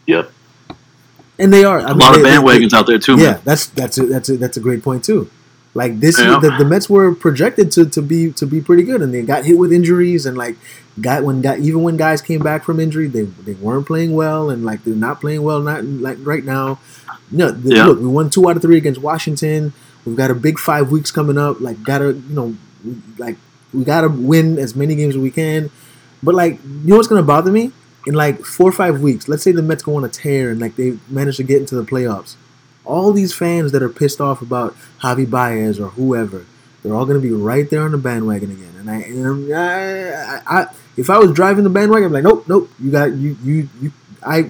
[0.08, 0.32] Yep.
[1.38, 1.80] And they are.
[1.80, 3.42] I A mean, lot of they- they- bandwagons out there too, yeah, man.
[3.46, 5.30] that's that's a, that's a, that's a great point too.
[5.76, 6.40] Like this, Yeah.
[6.42, 9.46] the, the Mets were projected to, to be to be pretty good, and they got
[9.46, 10.56] hit with injuries, and like
[11.00, 14.50] got when got even when guys came back from injury, they they weren't playing well,
[14.50, 16.80] and like they're not playing well, not like right now.
[17.32, 17.86] No, the, Yeah.
[17.86, 19.74] look, we won two out of three against Washington.
[20.06, 21.62] We've got a big five weeks coming up.
[21.62, 22.56] Like, gotta you know,
[23.20, 23.38] like
[23.72, 25.70] we gotta win as many games as we can.
[26.24, 27.72] But like, you know what's gonna bother me?
[28.08, 30.60] In like four or five weeks, let's say the Mets go on a tear and
[30.60, 32.36] like they manage to get into the playoffs
[32.90, 36.46] all these fans that are pissed off about Javy Baez or whoever,
[36.84, 38.74] they're all going to be right there on the bandwagon again.
[38.78, 40.68] And I, and I, I, I,
[40.98, 43.92] if I was driving the bandwagon, I'm like, nope, nope, you got you, you, you,
[44.26, 44.50] I,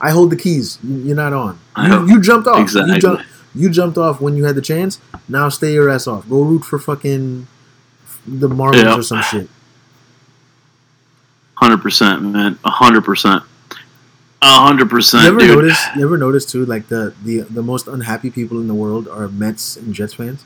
[0.00, 0.78] I hold the keys.
[0.82, 1.58] You, you're not on.
[1.76, 2.60] You, you jumped off.
[2.60, 2.94] Exactly.
[2.94, 3.24] You jumped.
[3.54, 5.00] You jumped off when you had the chance.
[5.28, 6.28] Now stay your ass off.
[6.28, 7.46] Go root for fucking
[8.26, 8.96] the Marlins Yeah.
[8.98, 9.48] or some shit.
[11.54, 12.58] Hundred percent, man.
[12.64, 13.42] hundred percent.
[14.42, 15.50] Hundred percent, You ever dude.
[15.50, 15.86] notice?
[15.96, 16.64] You ever notice too?
[16.64, 20.44] Like the the the most unhappy people in the world are Mets and Jets fans.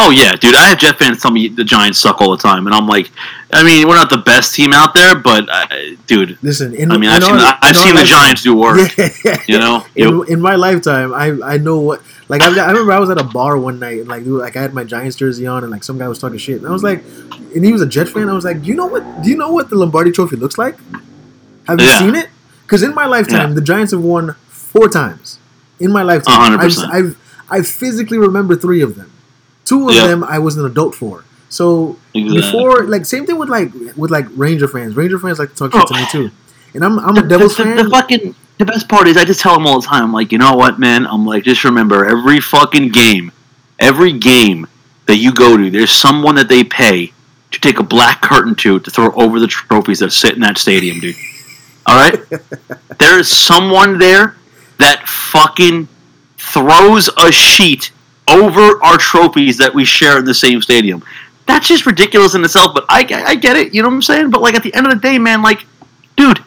[0.00, 0.54] Oh yeah, dude.
[0.54, 3.10] I have Jet fans tell me the Giants suck all the time, and I'm like,
[3.52, 5.66] I mean, we're not the best team out there, but uh,
[6.06, 8.78] dude, Listen, in, I mean, I've seen our- the, I've seen the Giants do work.
[9.24, 9.42] Yeah.
[9.48, 13.00] You know, in, in my lifetime, I I know what like I, I remember I
[13.00, 15.46] was at a bar one night and like dude, like I had my Giants jersey
[15.48, 17.02] on and like some guy was talking shit and I was like,
[17.56, 18.28] and he was a Jet fan.
[18.28, 19.02] I was like, do you know what?
[19.24, 20.76] Do you know what the Lombardi Trophy looks like?
[21.66, 21.98] Have you Yeah.
[21.98, 22.28] seen it?
[22.68, 23.54] Because in my lifetime, Yeah.
[23.54, 25.38] the Giants have won four times
[25.80, 26.34] in my lifetime.
[26.38, 26.78] A hundred I've.
[26.92, 27.16] I've
[27.50, 29.10] I physically remember three of them.
[29.64, 30.06] Two of Yeah.
[30.06, 31.24] them I was an adult for.
[31.48, 32.42] So Exactly.
[32.42, 34.94] before, like same thing with like with like Ranger fans.
[34.96, 35.98] Ranger fans like to talk shit to Oh.
[35.98, 36.30] me too.
[36.74, 37.76] And I'm I'm a Devils the, fan.
[37.76, 40.04] The, fucking the best part is I just tell them all the time.
[40.04, 41.06] I'm like, you know what, man?
[41.06, 43.32] I'm like, just remember every fucking game,
[43.78, 44.66] every game
[45.06, 47.14] that you go to, there's someone that they pay
[47.52, 50.58] to take a black curtain to to throw over the trophies that sit in that
[50.58, 51.16] stadium, dude.
[51.88, 52.22] All right,
[52.98, 54.36] there is someone there
[54.78, 55.88] that fucking
[56.36, 57.92] throws a sheet
[58.28, 61.02] over our trophies that we share in the same stadium.
[61.46, 62.74] That's just ridiculous in itself.
[62.74, 63.74] But I, I get it.
[63.74, 64.30] You know what I'm saying?
[64.30, 65.64] But like at the end of the day, man, like,
[66.16, 66.44] dude,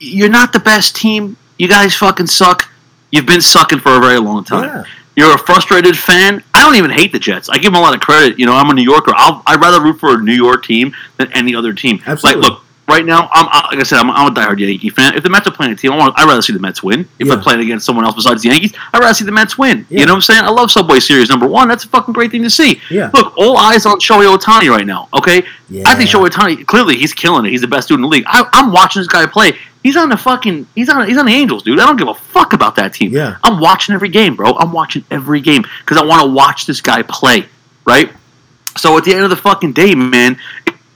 [0.00, 1.36] you're not the best team.
[1.58, 2.70] You guys fucking suck.
[3.10, 4.64] You've been sucking for a very long time.
[4.64, 4.84] Yeah.
[5.14, 6.42] You're a frustrated fan.
[6.54, 7.50] I don't even hate the Jets.
[7.50, 8.38] I give them a lot of credit.
[8.38, 9.12] You know, I'm a New Yorker.
[9.14, 12.00] I'll, I'd rather root for a New York team than any other team.
[12.06, 12.40] Absolutely.
[12.40, 15.14] Like, look, right now, I'm I- like I said, I'm, I'm a diehard Yankee fan.
[15.16, 17.00] If the Mets are playing a team, I want, I'd rather see the Mets win.
[17.18, 17.34] If Yeah.
[17.34, 19.86] they're playing against someone else besides the Yankees, I'd rather see the Mets win.
[19.88, 20.00] Yeah.
[20.00, 20.42] You know what I'm saying?
[20.44, 21.68] I love Subway Series number one.
[21.68, 22.80] That's a fucking great thing to see.
[22.90, 23.10] Yeah.
[23.14, 25.08] Look, all eyes on Shohei Ohtani right now.
[25.14, 25.84] Okay, Yeah.
[25.86, 27.50] I think Shohei Ohtani clearly he's killing it.
[27.50, 28.24] He's the best dude in the league.
[28.26, 29.52] I, I'm watching this guy play.
[29.82, 30.66] He's on the fucking.
[30.76, 31.08] He's on.
[31.08, 31.80] He's on the Angels, dude.
[31.80, 33.10] I don't give a fuck about that team.
[33.12, 33.36] Yeah.
[33.42, 34.52] I'm watching every game, bro.
[34.56, 37.46] I'm watching every game because I want to watch this guy play.
[37.84, 38.12] Right.
[38.76, 40.38] So at the end of the fucking day, man,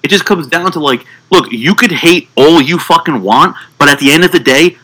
[0.06, 3.88] it, just comes down to like, look, you could hate all you fucking want, but
[3.88, 4.78] at the end of the day,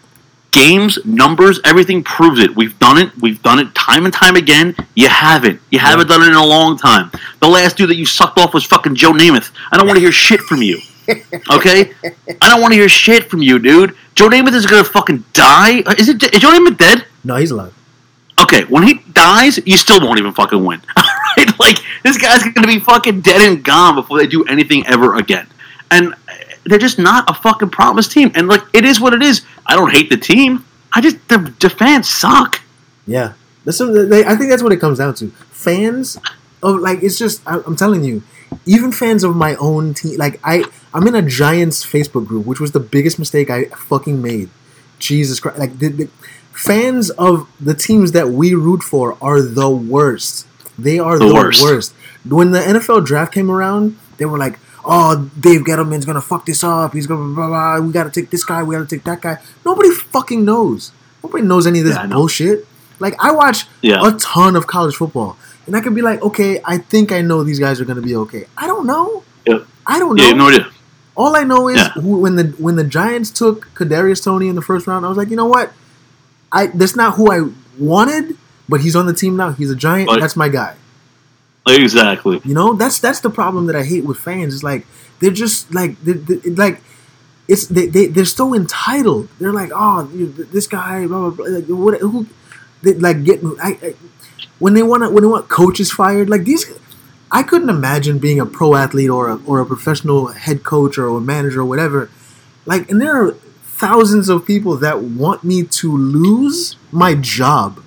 [0.50, 2.54] games, numbers, everything proves it.
[2.54, 3.10] We've done it.
[3.20, 4.76] We've done it time and time again.
[4.94, 5.60] You haven't.
[5.70, 7.10] You haven't done it in a long time.
[7.40, 9.50] The last dude that you sucked off was fucking Joe Namath.
[9.72, 10.80] I don't want to hear shit from you.
[11.50, 11.92] Okay?
[12.40, 13.94] I don't want to hear shit from you, dude.
[14.14, 15.80] Joe Namath is gonna fucking die.
[15.80, 16.22] Uh, is it?
[16.32, 17.06] Is Joe Namath dead?
[17.24, 17.74] No, he's alive.
[18.42, 20.80] Okay, when he dies, you still won't even fucking win.
[20.96, 21.58] Alright?
[21.58, 25.46] Like, this guy's gonna be fucking dead and gone before they do anything ever again.
[25.90, 26.14] And
[26.64, 28.32] they're just not a fucking promise team.
[28.34, 29.42] And, like, it is what it is.
[29.66, 30.64] I don't hate the team.
[30.92, 32.60] I just, the, the fans suck.
[33.06, 33.34] Yeah,
[33.64, 35.28] that's they, I think that's what it comes down to.
[35.50, 36.18] Fans
[36.62, 38.22] of like it's just I, I'm telling you,
[38.66, 40.18] even fans of my own team.
[40.18, 40.64] Like I
[40.94, 44.50] I'm in a Giants Facebook group, which was the biggest mistake I fucking made.
[44.98, 45.58] Jesus Christ!
[45.58, 46.08] Like the, the
[46.52, 50.46] fans of the teams that we root for are the worst.
[50.78, 51.62] They are The the, worst.
[51.62, 51.94] worst.
[52.28, 56.62] When the NFL draft came around, they were like, "Oh, Dave Gettleman's gonna fuck this
[56.64, 56.92] up.
[56.94, 57.76] He's gonna blah blah.
[57.78, 57.86] blah.
[57.86, 58.62] We gotta take this guy.
[58.62, 60.92] We gotta take that guy." Nobody fucking knows.
[61.22, 62.66] Nobody knows any of this Yeah, bullshit.
[62.98, 64.06] Like I watch Yeah.
[64.06, 65.36] a ton of college football,
[65.66, 68.02] and I could be like, okay, I think I know these guys are going to
[68.02, 68.46] be okay.
[68.56, 69.22] I don't know.
[69.46, 69.58] Yeah.
[69.86, 70.24] I don't know.
[70.24, 70.66] Yeah, no idea.
[71.16, 71.90] All I know is Yeah.
[71.96, 75.30] when the when the Giants took Kadarius Toney in the first round, I was like,
[75.30, 75.72] you know what?
[76.52, 78.36] I that's not who I wanted,
[78.68, 79.52] but he's on the team now.
[79.52, 80.08] He's a Giant.
[80.08, 80.76] Like- that's my guy.
[81.66, 82.40] Exactly.
[82.44, 84.52] You know, that's that's the problem that I hate with fans.
[84.54, 84.84] It's like
[85.20, 86.82] they're just like they they like
[87.48, 89.28] it's they, they they're so entitled.
[89.38, 91.46] They're like, oh, this guy, blah blah blah.
[91.46, 92.26] Like, what, who,
[92.82, 93.94] they, like get I, I
[94.58, 96.28] when they want when they want coaches fired.
[96.28, 96.66] Like these,
[97.30, 101.06] I couldn't imagine being a pro athlete or a or a professional head coach or
[101.08, 102.10] a manager or whatever.
[102.66, 103.36] Like, and there are
[103.82, 107.82] thousands of people that want me to lose my job.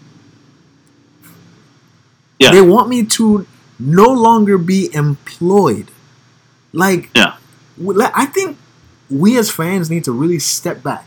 [2.39, 2.51] Yeah.
[2.51, 3.47] They want me to
[3.79, 5.87] no longer be employed.
[6.73, 7.35] Like, Yeah.
[8.13, 8.57] I think
[9.09, 11.05] we as fans need to really step back,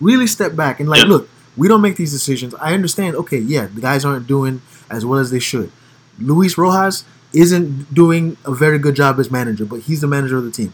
[0.00, 1.08] really step back, and like, Yeah.
[1.12, 2.54] look, we don't make these decisions.
[2.60, 3.14] I understand.
[3.16, 5.70] Okay, yeah, the guys aren't doing as well as they should.
[6.18, 10.44] Luis Rojas isn't doing a very good job as manager, but he's the manager of
[10.44, 10.72] the team.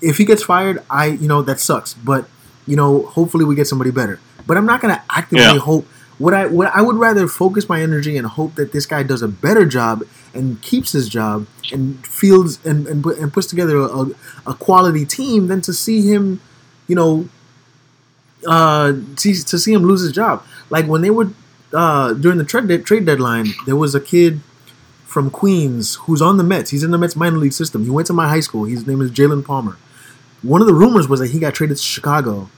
[0.00, 1.94] If he gets fired, I, you know, that sucks.
[1.94, 2.28] But
[2.70, 4.16] you know, hopefully we get somebody better.
[4.46, 5.58] But I'm not gonna actively Yeah.
[5.70, 5.86] hope.
[6.24, 9.22] What I what I would rather focus my energy and hope that this guy does
[9.22, 10.02] a better job
[10.34, 14.02] and keeps his job and fields and and, and puts together a,
[14.46, 16.40] a quality team than to see him,
[16.88, 17.28] you know,
[18.46, 20.44] uh, see, to see him lose his job.
[20.68, 21.28] Like when they were
[21.72, 24.40] uh, during the trade de- trade deadline, there was a kid
[25.06, 26.70] from Queens who's on the Mets.
[26.70, 27.84] He's in the Mets minor league system.
[27.84, 28.64] He went to my high school.
[28.64, 29.76] His name is Jaylen Palmer.
[30.42, 32.48] One of the rumors was that he got traded to Chicago,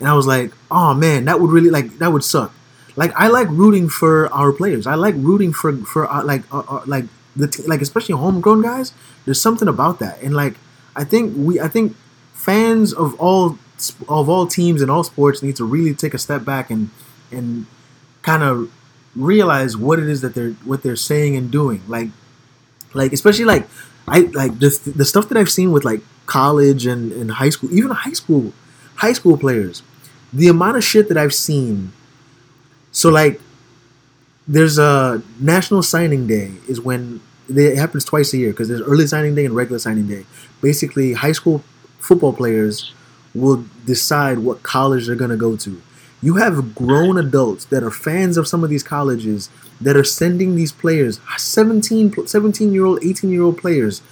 [0.00, 2.52] and I was like, oh man, that would really like that would suck.
[2.96, 4.86] Like I like rooting for our players.
[4.86, 7.04] I like rooting for for uh, like uh, uh, like
[7.36, 8.92] the t- like especially homegrown guys.
[9.24, 10.54] There's something about that, and like
[10.96, 11.96] I think we I think
[12.32, 13.58] fans of all
[14.08, 16.90] of all teams and all sports need to really take a step back and
[17.30, 17.66] and
[18.22, 18.70] kind of
[19.16, 21.82] realize what it is that they're what they're saying and doing.
[21.86, 22.08] Like
[22.94, 23.68] like especially like
[24.08, 27.72] I like the the stuff that I've seen with like college and, and high school,
[27.72, 28.52] even high school
[28.96, 29.82] high school players,
[30.32, 31.92] the amount of shit that I've seen.
[32.92, 33.40] So like
[34.46, 39.06] there's a national signing day is when it happens twice a year because there's early
[39.06, 40.24] signing day and regular signing day.
[40.60, 41.62] Basically, high school
[41.98, 42.92] football players
[43.34, 45.80] will decide what college they're going to go to.
[46.22, 49.48] You have grown adults that are fans of some of these colleges
[49.80, 54.02] that are sending these players, 17, 17 year old, 18 year old players,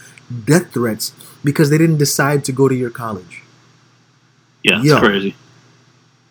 [0.45, 1.13] death threats
[1.45, 3.43] because they didn't decide to go to your college.
[4.63, 5.37] Yeah, it's crazy.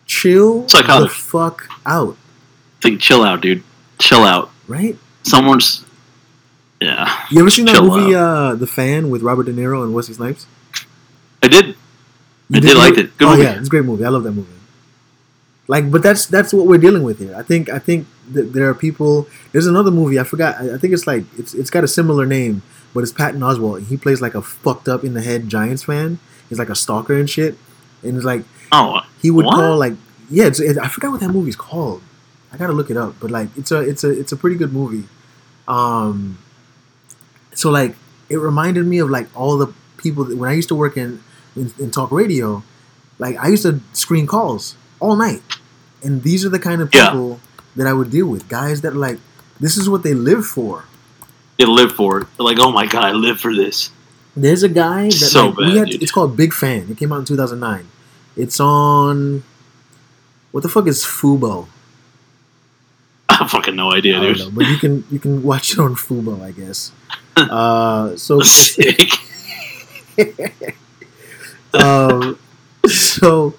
[0.08, 2.16] Chill the fuck out,
[2.80, 3.62] Think, chill out, dude.
[4.00, 4.50] Chill out.
[4.66, 4.96] right?
[5.22, 5.84] Someone's.
[6.80, 7.24] Yeah.
[7.30, 10.46] You ever seen that movie, uh, The Fan, with Robert De Niro and Wesley Snipes?
[11.42, 11.76] I did.
[12.48, 13.16] You I did like it.
[13.18, 13.42] Good oh movie.
[13.42, 14.04] yeah, it's a great movie.
[14.04, 14.48] I love that movie.
[15.66, 17.34] Like, but that's that's what we're dealing with here.
[17.36, 19.28] I think I think that there are people.
[19.52, 20.56] There's another movie I forgot.
[20.56, 22.62] I, I think it's like it's it's got a similar name,
[22.94, 23.86] but it's Patton Oswalt.
[23.88, 26.20] He plays like a fucked up in the head Giants fan.
[26.48, 27.58] He's like a stalker and shit.
[28.02, 29.54] And it's like Oh, he would What?
[29.54, 29.94] call like
[30.30, 30.46] yeah.
[30.46, 32.02] It's, it, I forgot what that movie's called.
[32.52, 33.16] I gotta look it up.
[33.20, 35.04] But like it's a it's a it's a pretty good movie.
[35.66, 36.38] Um.
[37.54, 37.94] So like
[38.28, 41.22] it reminded me of like all the people that, when I used to work in,
[41.56, 42.62] in in talk radio.
[43.18, 45.42] Like I used to screen calls all night,
[46.04, 47.06] and these are the kind of Yeah.
[47.10, 47.40] people
[47.74, 48.48] that I would deal with.
[48.48, 49.18] Guys that like
[49.58, 50.84] this is what they live for.
[51.58, 52.26] they live for it.
[52.36, 53.90] They're like, oh my god, I live for this.
[54.36, 55.88] There's a guy that So like, we bad.
[56.02, 56.86] It's called Big Fan.
[56.90, 57.88] It came out in 2009.
[58.38, 59.42] It's on.
[60.52, 61.66] What the fuck is Fubo?
[63.28, 64.46] I have fucking no idea, I don't dude.
[64.46, 66.92] know, but you can you can watch it on Fubo, I guess.
[67.36, 69.10] Uh, so Sick.
[71.74, 72.38] um,
[72.86, 73.54] so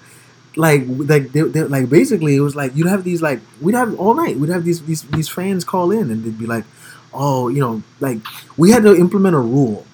[0.56, 3.94] like like they, they, like basically it was like you'd have these like we'd have
[4.00, 6.64] all night we'd have these these these fans call in and they'd be like
[7.14, 8.18] oh you know like
[8.56, 9.86] we had to implement a rule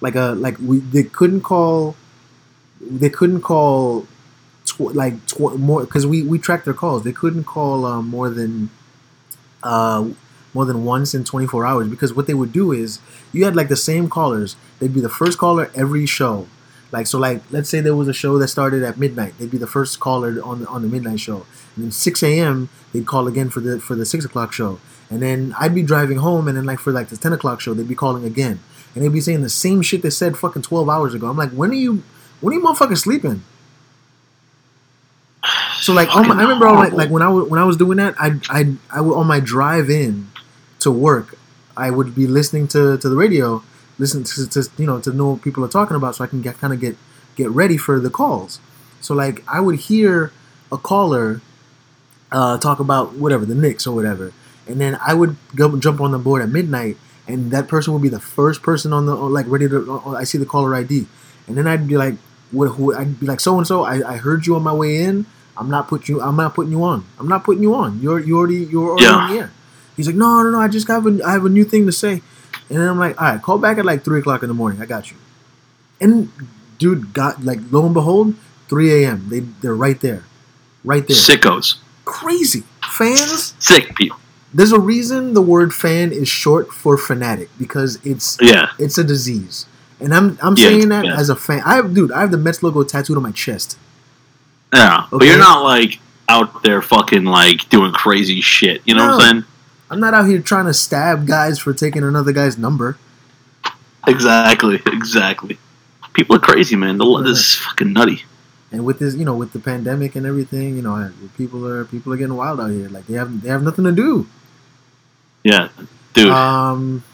[0.00, 1.94] like a like we they couldn't call
[2.80, 4.06] they couldn't call
[4.78, 8.30] tw- like tw- more because we we tracked their calls they couldn't call uh, more
[8.30, 8.70] than
[9.62, 10.08] uh
[10.54, 13.00] more than once in 24 hours because what they would do is
[13.32, 16.46] you had like the same callers they'd be the first caller every show
[16.90, 19.34] like so, like let's say there was a show that started at midnight.
[19.38, 21.44] They'd be the first caller on the on the midnight show,
[21.76, 22.70] and then six a.m.
[22.92, 26.18] they'd call again for the for the six o'clock show, and then I'd be driving
[26.18, 28.60] home, and then like for like the ten o'clock show, they'd be calling again,
[28.94, 31.28] and they'd be saying the same shit they said fucking twelve hours ago.
[31.28, 32.02] I'm like, when are you,
[32.40, 33.42] when are you motherfuckers sleeping?
[35.80, 37.76] So like, on my, I remember on my, like when I wa- when I was
[37.76, 40.30] doing that, I I I would on my drive in
[40.80, 41.38] to work,
[41.76, 43.62] I would be listening to to the radio,
[43.98, 46.42] listen to, to you know to know what people are talking about, so I can
[46.42, 46.96] get kind of get
[47.36, 48.60] get ready for the calls.
[49.00, 50.32] So like I would hear
[50.72, 51.40] a caller
[52.30, 54.32] uh, talk about whatever the Knicks or whatever,
[54.66, 58.02] and then I would go jump on the board at midnight, and that person would
[58.02, 60.02] be the first person on the like ready to.
[60.06, 61.06] I see the caller ID,
[61.46, 62.16] and then I'd be like,
[62.50, 62.66] what?
[62.72, 62.94] Who?
[62.94, 63.84] I'd be like, so and so.
[63.84, 65.26] I I heard you on my way in.
[65.58, 66.22] I'm not putting you.
[66.22, 67.04] I'm not putting you on.
[67.18, 68.00] I'm not putting you on.
[68.00, 69.16] You're you already you're already Yeah.
[69.16, 69.50] on the air.
[69.96, 70.60] He's like, no, no, no.
[70.60, 72.22] I just have a I have a new thing to say,
[72.70, 74.80] and then I'm like, all right, call back at like three o'clock in the morning.
[74.80, 75.16] I got you.
[76.00, 76.30] And
[76.78, 78.34] dude, got like lo and behold,
[78.68, 79.26] three a.m.
[79.28, 80.24] They they're right there,
[80.84, 81.16] right there.
[81.16, 81.76] Sickos.
[82.04, 83.54] Crazy fans.
[83.58, 84.18] Sick people.
[84.54, 88.68] There's a reason the word fan is short for fanatic because it's Yeah.
[88.78, 89.66] it's a disease.
[90.00, 91.18] And I'm I'm Yeah, saying that yeah.
[91.18, 91.60] as a fan.
[91.66, 93.76] I have dude, I have the Mets logo tattooed on my chest.
[94.72, 95.06] Yeah.
[95.10, 95.98] But you're not like
[96.28, 98.82] out there fucking like doing crazy shit.
[98.84, 99.44] You know what I'm saying?
[99.90, 102.98] I'm not out here trying to stab guys for taking another guy's number.
[104.06, 104.80] Exactly.
[104.86, 105.58] Exactly.
[106.12, 106.98] People are crazy, man.
[106.98, 108.24] The, this is fucking nutty.
[108.72, 112.12] And with this, you know, with the pandemic and everything, you know, people are people
[112.12, 112.88] are getting wild out here.
[112.88, 114.26] Like they have they have nothing to do.
[115.44, 115.68] Yeah.
[116.12, 116.30] Dude.
[116.30, 117.04] Um,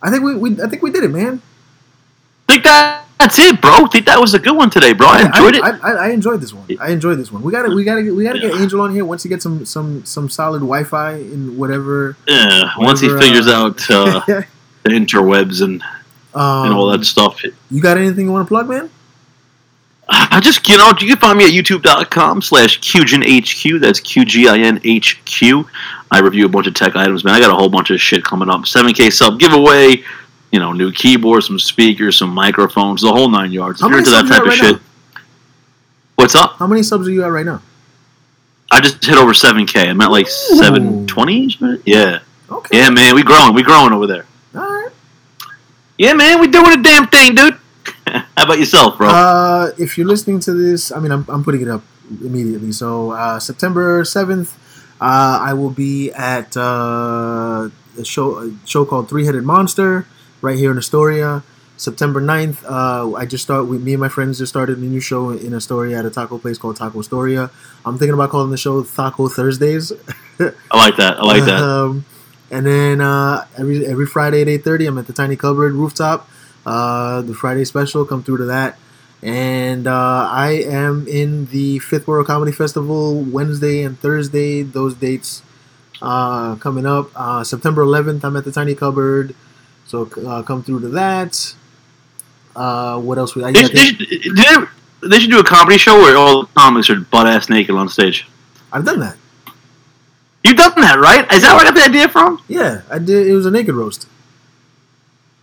[0.00, 1.42] I think we, we I think we did it, man.
[2.46, 3.86] think that that's it, bro.
[3.86, 5.08] think that was a good one today, bro.
[5.08, 5.62] I enjoyed it.
[5.62, 6.66] I, I, I enjoyed this one.
[6.80, 7.42] I enjoyed this one.
[7.42, 9.28] We got to we got to we got to get Angel on here once he
[9.28, 12.16] gets some some some solid Wi-Fi in whatever.
[12.26, 12.72] yeah.
[12.78, 15.82] Once he figures uh, out uh, the interwebs and,
[16.34, 17.42] um, and all that stuff.
[17.70, 18.90] You got anything you want to plug, man?
[20.08, 23.80] I just, you know, you can find me at youtube.com slash QGinHQ.
[23.80, 25.68] That's Q-G-I-N-H-Q.
[26.12, 27.34] I review a bunch of tech items, man.
[27.34, 28.62] I got a whole bunch of shit coming up.
[28.62, 30.04] 7K sub giveaway,
[30.56, 33.82] you know, new keyboards, some speakers, some microphones, the whole nine yards.
[33.82, 34.80] If you're into that type of right shit.
[36.14, 36.56] What's up?
[36.56, 37.60] How many subs are you at right now?
[38.70, 39.90] I just hit over 7K.
[39.90, 40.56] I'm at like Ooh.
[40.56, 41.82] 720?
[41.84, 42.20] Yeah.
[42.50, 42.78] Okay.
[42.78, 43.14] Yeah, man.
[43.14, 43.52] We growing.
[43.52, 44.24] We growing over there.
[44.54, 44.88] All right.
[45.98, 46.40] Yeah, man.
[46.40, 47.58] We doing a damn thing, dude.
[48.06, 49.08] How about yourself, bro?
[49.08, 52.72] Uh, if you're listening to this, I mean, I'm, I'm putting it up immediately.
[52.72, 54.54] So uh, September 7th,
[55.02, 60.06] uh, I will be at uh, a show a show called Three Headed Monster
[60.40, 61.42] right here in Astoria.
[61.76, 65.00] September 9th, uh, I just start with me and my friends just started a new
[65.00, 67.50] show in Astoria at a taco place called Taco Astoria.
[67.84, 69.92] I'm thinking about calling the show Taco Thursdays.
[70.40, 71.18] I like that.
[71.18, 71.62] I like that.
[71.62, 72.06] Um,
[72.50, 76.28] and then uh, every every Friday at eight thirty, I'm at the Tiny Cupboard rooftop.
[76.64, 78.78] Uh, the Friday special, come through to that.
[79.22, 84.62] And uh, I am in the Fifth World Comedy Festival Wednesday and Thursday.
[84.62, 85.42] Those dates
[86.02, 87.10] uh, coming up.
[87.14, 89.34] Uh, September 11th, I'm at the Tiny Cupboard.
[89.86, 91.54] So uh, come through to that.
[92.54, 93.34] Uh, what else?
[93.34, 93.98] We, I, They, I they, should,
[94.36, 97.74] they, they should do a comedy show where all the comics are butt ass naked
[97.74, 98.26] on stage.
[98.72, 99.16] I've done that.
[100.44, 101.30] You've done that, right?
[101.32, 102.42] Is that where I got the idea from?
[102.48, 103.26] Yeah, I did.
[103.26, 104.06] It was a naked roast.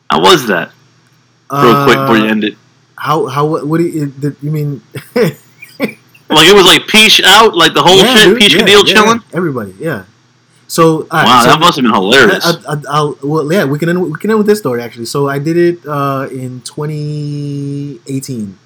[0.09, 0.71] How was that?
[1.51, 2.57] Real quick before you Uh, end it.
[2.97, 4.81] How how what, what do you, did, you mean?
[6.29, 8.87] Like it was like Peach out, like the whole Yeah, shit, dude, peace yeah, deal
[8.87, 9.19] yeah, chilling.
[9.33, 10.05] Everybody, yeah.
[10.73, 12.43] So right, Wow, so that must have been hilarious.
[12.43, 15.05] I, I, I'll, well, yeah, we can end, we can end with this story actually.
[15.05, 18.57] So I did it uh, in 2018,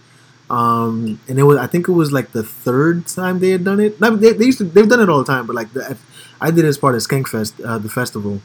[0.50, 3.82] um, and it was I think it was like the third time they had done
[3.82, 4.00] it.
[4.00, 5.98] No, they, they used to they've done it all the time, but like the,
[6.40, 8.40] I did it as part of Skankfest, uh, the festival,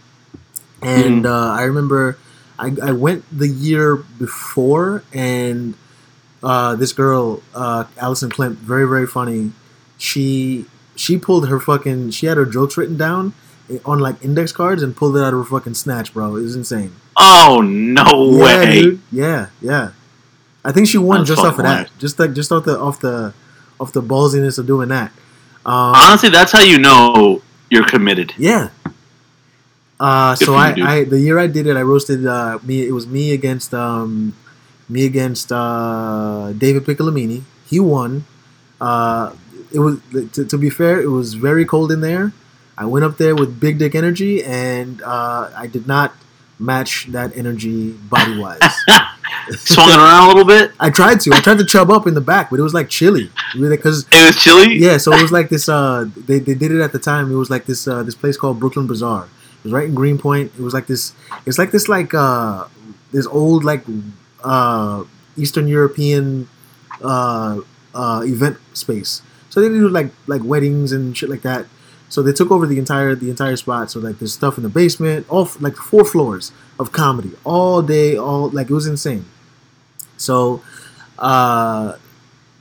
[0.83, 2.19] and uh, I remember
[2.59, 5.75] I, I went the year before, and
[6.43, 9.53] uh, this girl, uh, Allison Klimt, very very funny.
[9.99, 13.35] She she pulled her fucking she had her jokes written down
[13.85, 16.37] on like index cards and pulled it out of her fucking snatch, bro.
[16.37, 16.93] It was insane.
[17.17, 18.83] oh no Yeah, way!
[18.83, 19.01] dude.
[19.11, 19.91] Yeah, yeah.
[20.65, 21.91] I think she won just off of that.
[21.99, 23.35] Just like just off the off the
[23.81, 25.11] off the ballsiness of doing that.
[25.67, 28.33] Um, Honestly, that's how you know you're committed.
[28.39, 28.69] yeah.
[30.01, 30.97] Uh, so you, I.
[30.99, 32.87] I the year I did it, I roasted uh, me.
[32.87, 34.35] It was me against um,
[34.89, 37.43] me against uh, David Piccolomini.
[37.67, 38.25] He won.
[38.81, 39.33] Uh,
[39.73, 40.01] it was
[40.33, 42.33] to, to be fair, it was very cold in there.
[42.83, 46.13] I went up there with big dick energy, and uh, I did not
[46.59, 48.61] match that energy body wise.
[49.51, 50.73] Swung it around a little bit.
[50.81, 51.31] I tried to.
[51.33, 53.31] I tried to chub up in the back, but it was like chilly.
[53.57, 54.77] Because It was chilly.
[54.79, 55.69] yeah, so it was like this.
[55.69, 57.31] Uh, they, they did it at the time.
[57.31, 59.25] It was like this uh, this place called Brooklyn Bazaar.
[59.27, 60.51] It was right in Greenpoint.
[60.59, 61.13] It was like this.
[61.47, 62.67] It's like this like uh,
[63.13, 63.85] this old like
[64.43, 65.05] uh,
[65.37, 66.49] Eastern European
[67.01, 67.61] uh,
[67.95, 69.23] uh, event space.
[69.51, 71.67] So they do like like weddings and shit like that.
[72.13, 73.91] So they took over the entire the entire spot.
[73.91, 78.17] So like there's stuff in the basement, all like four floors of comedy all day,
[78.19, 79.25] all like it was insane.
[80.19, 80.61] So
[81.19, 81.97] uh,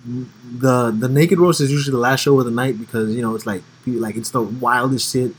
[0.06, 3.36] the the naked roast is usually the last show of the night because you know
[3.36, 5.34] it's like like it's the wildest shit.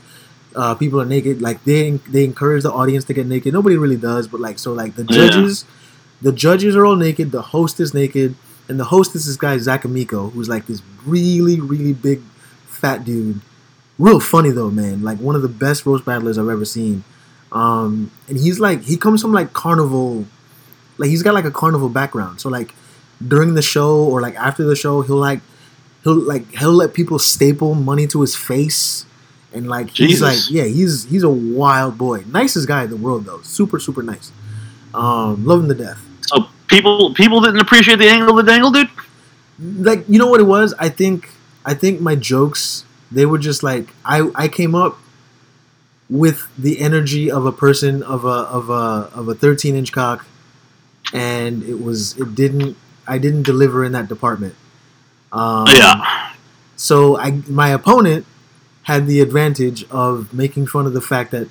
[0.55, 1.41] Uh, people are naked.
[1.41, 3.51] Like they they encourage the audience to get naked.
[3.51, 5.25] Nobody really does, but like so like the Yeah.
[5.27, 5.65] judges,
[6.21, 7.31] the judges are all naked.
[7.31, 8.35] The host is naked,
[8.69, 12.21] and the host is this guy Zach Amico, who's like this really really big
[12.67, 13.41] fat dude.
[13.99, 15.03] Real funny though, man.
[15.03, 17.03] Like one of the best roast battlers I've ever seen.
[17.51, 20.25] Um, and he's like he comes from like carnival,
[20.97, 22.41] like he's got like a carnival background.
[22.41, 22.73] So like
[23.25, 25.41] during the show or like after the show, he'll like
[26.03, 29.05] he'll like he'll let people staple money to his face,
[29.53, 30.21] and like he's Jesus.
[30.21, 34.01] like yeah he's he's a wild boy, nicest guy in the world though, super super
[34.01, 34.31] nice.
[34.93, 36.03] Um, love him to death.
[36.21, 38.89] So people people didn't appreciate the angle of the dangle, dude.
[39.59, 41.29] like you know what it was i think
[41.63, 44.97] i think my jokes they were just like i i came up
[46.09, 50.25] with the energy of a person of a of a of a 13 inch cock
[51.13, 54.55] and it was it didn't i didn't deliver in that department.
[55.31, 56.33] Um, yeah.
[56.75, 58.25] so i my opponent
[58.83, 61.47] had the advantage of making fun of the fact that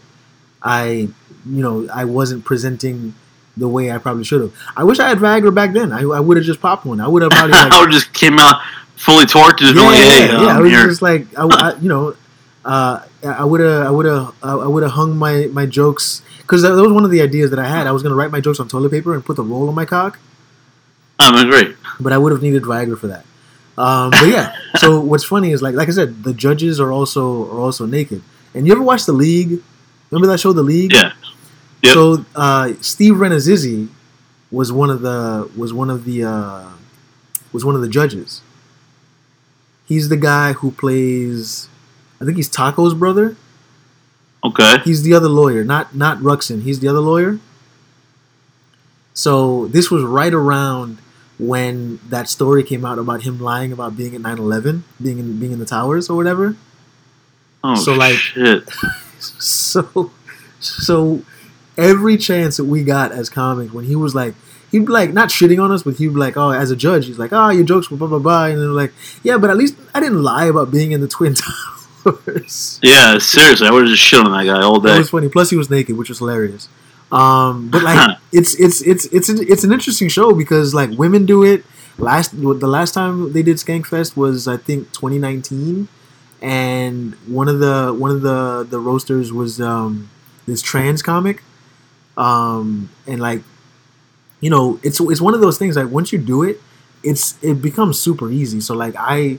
[0.63, 1.09] i
[1.45, 3.15] you know i wasn't presenting
[3.57, 4.55] the way i probably should have.
[4.77, 5.93] I wish i had viagra back then.
[5.93, 7.01] I, I would have just popped one.
[7.01, 8.63] I would have probably like, I would just came out
[8.97, 10.47] fully torqued, just yeah, going, hey, yeah, yeah.
[10.49, 10.86] I um, was here.
[10.86, 12.16] just like, I, I- you know,
[12.64, 16.62] uh, I would have, I would have, I would have hung my my jokes because
[16.62, 17.86] that was one of the ideas that I had.
[17.86, 19.84] I was gonna write my jokes on toilet paper and put the roll on my
[19.84, 20.18] cock,
[21.18, 21.76] I mean, great.
[22.01, 23.24] but I would have needed Viagra for that.
[23.78, 27.51] Um, but yeah, so what's funny is like, like I said, the judges are also
[27.51, 28.22] are also naked.
[28.55, 29.61] And you ever watch The League?
[30.11, 30.93] Remember that show, The League?
[30.93, 31.12] Yeah.
[31.82, 31.95] Yep.
[31.95, 33.88] So uh, Steve Rannazzisi
[34.51, 36.68] was one of the was one of the uh,
[37.53, 38.43] was one of the judges.
[39.93, 41.68] He's the guy who plays.
[42.18, 43.36] I think he's Taco's brother.
[44.43, 44.78] Okay.
[44.86, 46.62] He's the other lawyer, not not Ruxin.
[46.62, 47.38] He's the other lawyer.
[49.12, 50.97] So this was right around
[51.38, 55.53] when that story came out about him lying about being at 9/11, being in being
[55.53, 56.57] in the towers or whatever.
[57.62, 58.68] Oh, So, like- shit.
[59.20, 60.11] So,
[60.59, 61.22] so
[61.78, 64.34] every chance that we got as comics, when he was like,
[64.73, 67.07] he'd be like not shitting on us, but he'd be like, oh, as a judge,
[67.07, 68.93] he's like, oh, your jokes were blah blah blah, and then like,
[69.23, 71.35] yeah, but at least I didn't lie about being in the twin
[72.05, 72.81] towers.
[72.83, 74.99] Yeah, seriously, I would have just shit on that guy all That day.
[74.99, 75.29] was funny.
[75.29, 76.68] Plus, he was naked, which was hilarious.
[77.12, 81.27] Um, but like, it's it's it's it's an, it's an interesting show because like women
[81.27, 81.64] do it.
[81.99, 85.89] Last the last time they did Skankfest was I think 2019,
[86.41, 90.09] and one of the one of the the roasters was um,
[90.47, 91.43] this trans comic,
[92.16, 93.43] um, and like,
[94.43, 96.61] you know, it's it's one of those things like once you do it,
[97.03, 98.61] it's it becomes super easy.
[98.61, 99.38] So like I,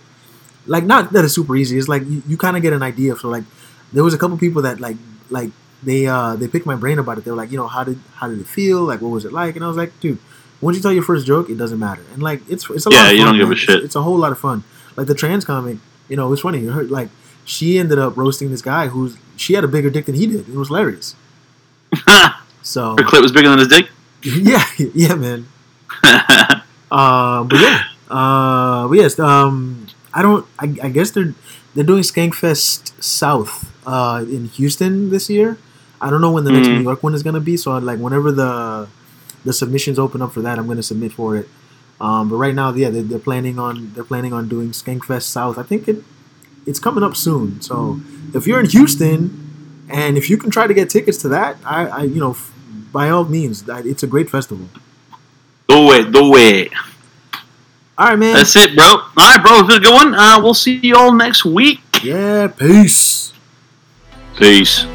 [0.65, 1.77] like not that it's super easy.
[1.77, 3.15] It's like you, you kind of get an idea.
[3.17, 3.43] So like,
[3.91, 4.97] there was a couple people that like
[5.29, 5.51] like
[5.83, 7.25] they uh they picked my brain about it.
[7.25, 8.81] They were like, you know, how did how did it feel?
[8.83, 9.55] Like, what was it like?
[9.55, 10.19] And I was like, dude,
[10.61, 12.03] once you tell your first joke, it doesn't matter.
[12.13, 12.95] And like, it's it's a lot.
[12.95, 13.75] Yeah, of fun, you don't give a shit.
[13.75, 14.63] It's, it's a whole lot of fun.
[14.95, 15.77] Like the trans comic,
[16.07, 16.59] you know, it's funny.
[16.59, 17.09] You heard like
[17.43, 20.47] she ended up roasting this guy who's she had a bigger dick than he did.
[20.47, 21.15] It was hilarious.
[22.07, 23.89] Her So clit was bigger than his dick.
[24.41, 25.47] yeah, yeah, man.
[26.91, 30.45] Uh, but yeah, uh, but yes, um, I don't.
[30.59, 31.33] I, I guess they're
[31.73, 35.57] they're doing Skankfest South uh, in Houston this year.
[35.99, 36.77] I don't know when the next Mm.
[36.77, 37.57] New York one is gonna be.
[37.57, 38.89] So like whenever the
[39.43, 41.49] the submissions open up for that, I'm gonna submit for it.
[41.99, 45.57] Um, but right now, yeah, they're, they're planning on they're planning on doing Skankfest South.
[45.57, 46.03] I think it
[46.67, 47.59] it's coming up soon.
[47.59, 47.99] So
[48.35, 51.87] if you're in Houston and if you can try to get tickets to that, I,
[51.87, 52.52] I you know, f-
[52.93, 54.67] by all means, that- it's a great festival.
[55.67, 56.71] do it, do it.
[57.97, 58.33] All right, man.
[58.35, 58.85] That's it, bro.
[58.85, 59.59] All right, bro.
[59.59, 60.15] It's been a good one.
[60.15, 61.81] Uh, we'll see you all next week.
[62.03, 63.33] yeah, peace.
[64.37, 64.85] Peace.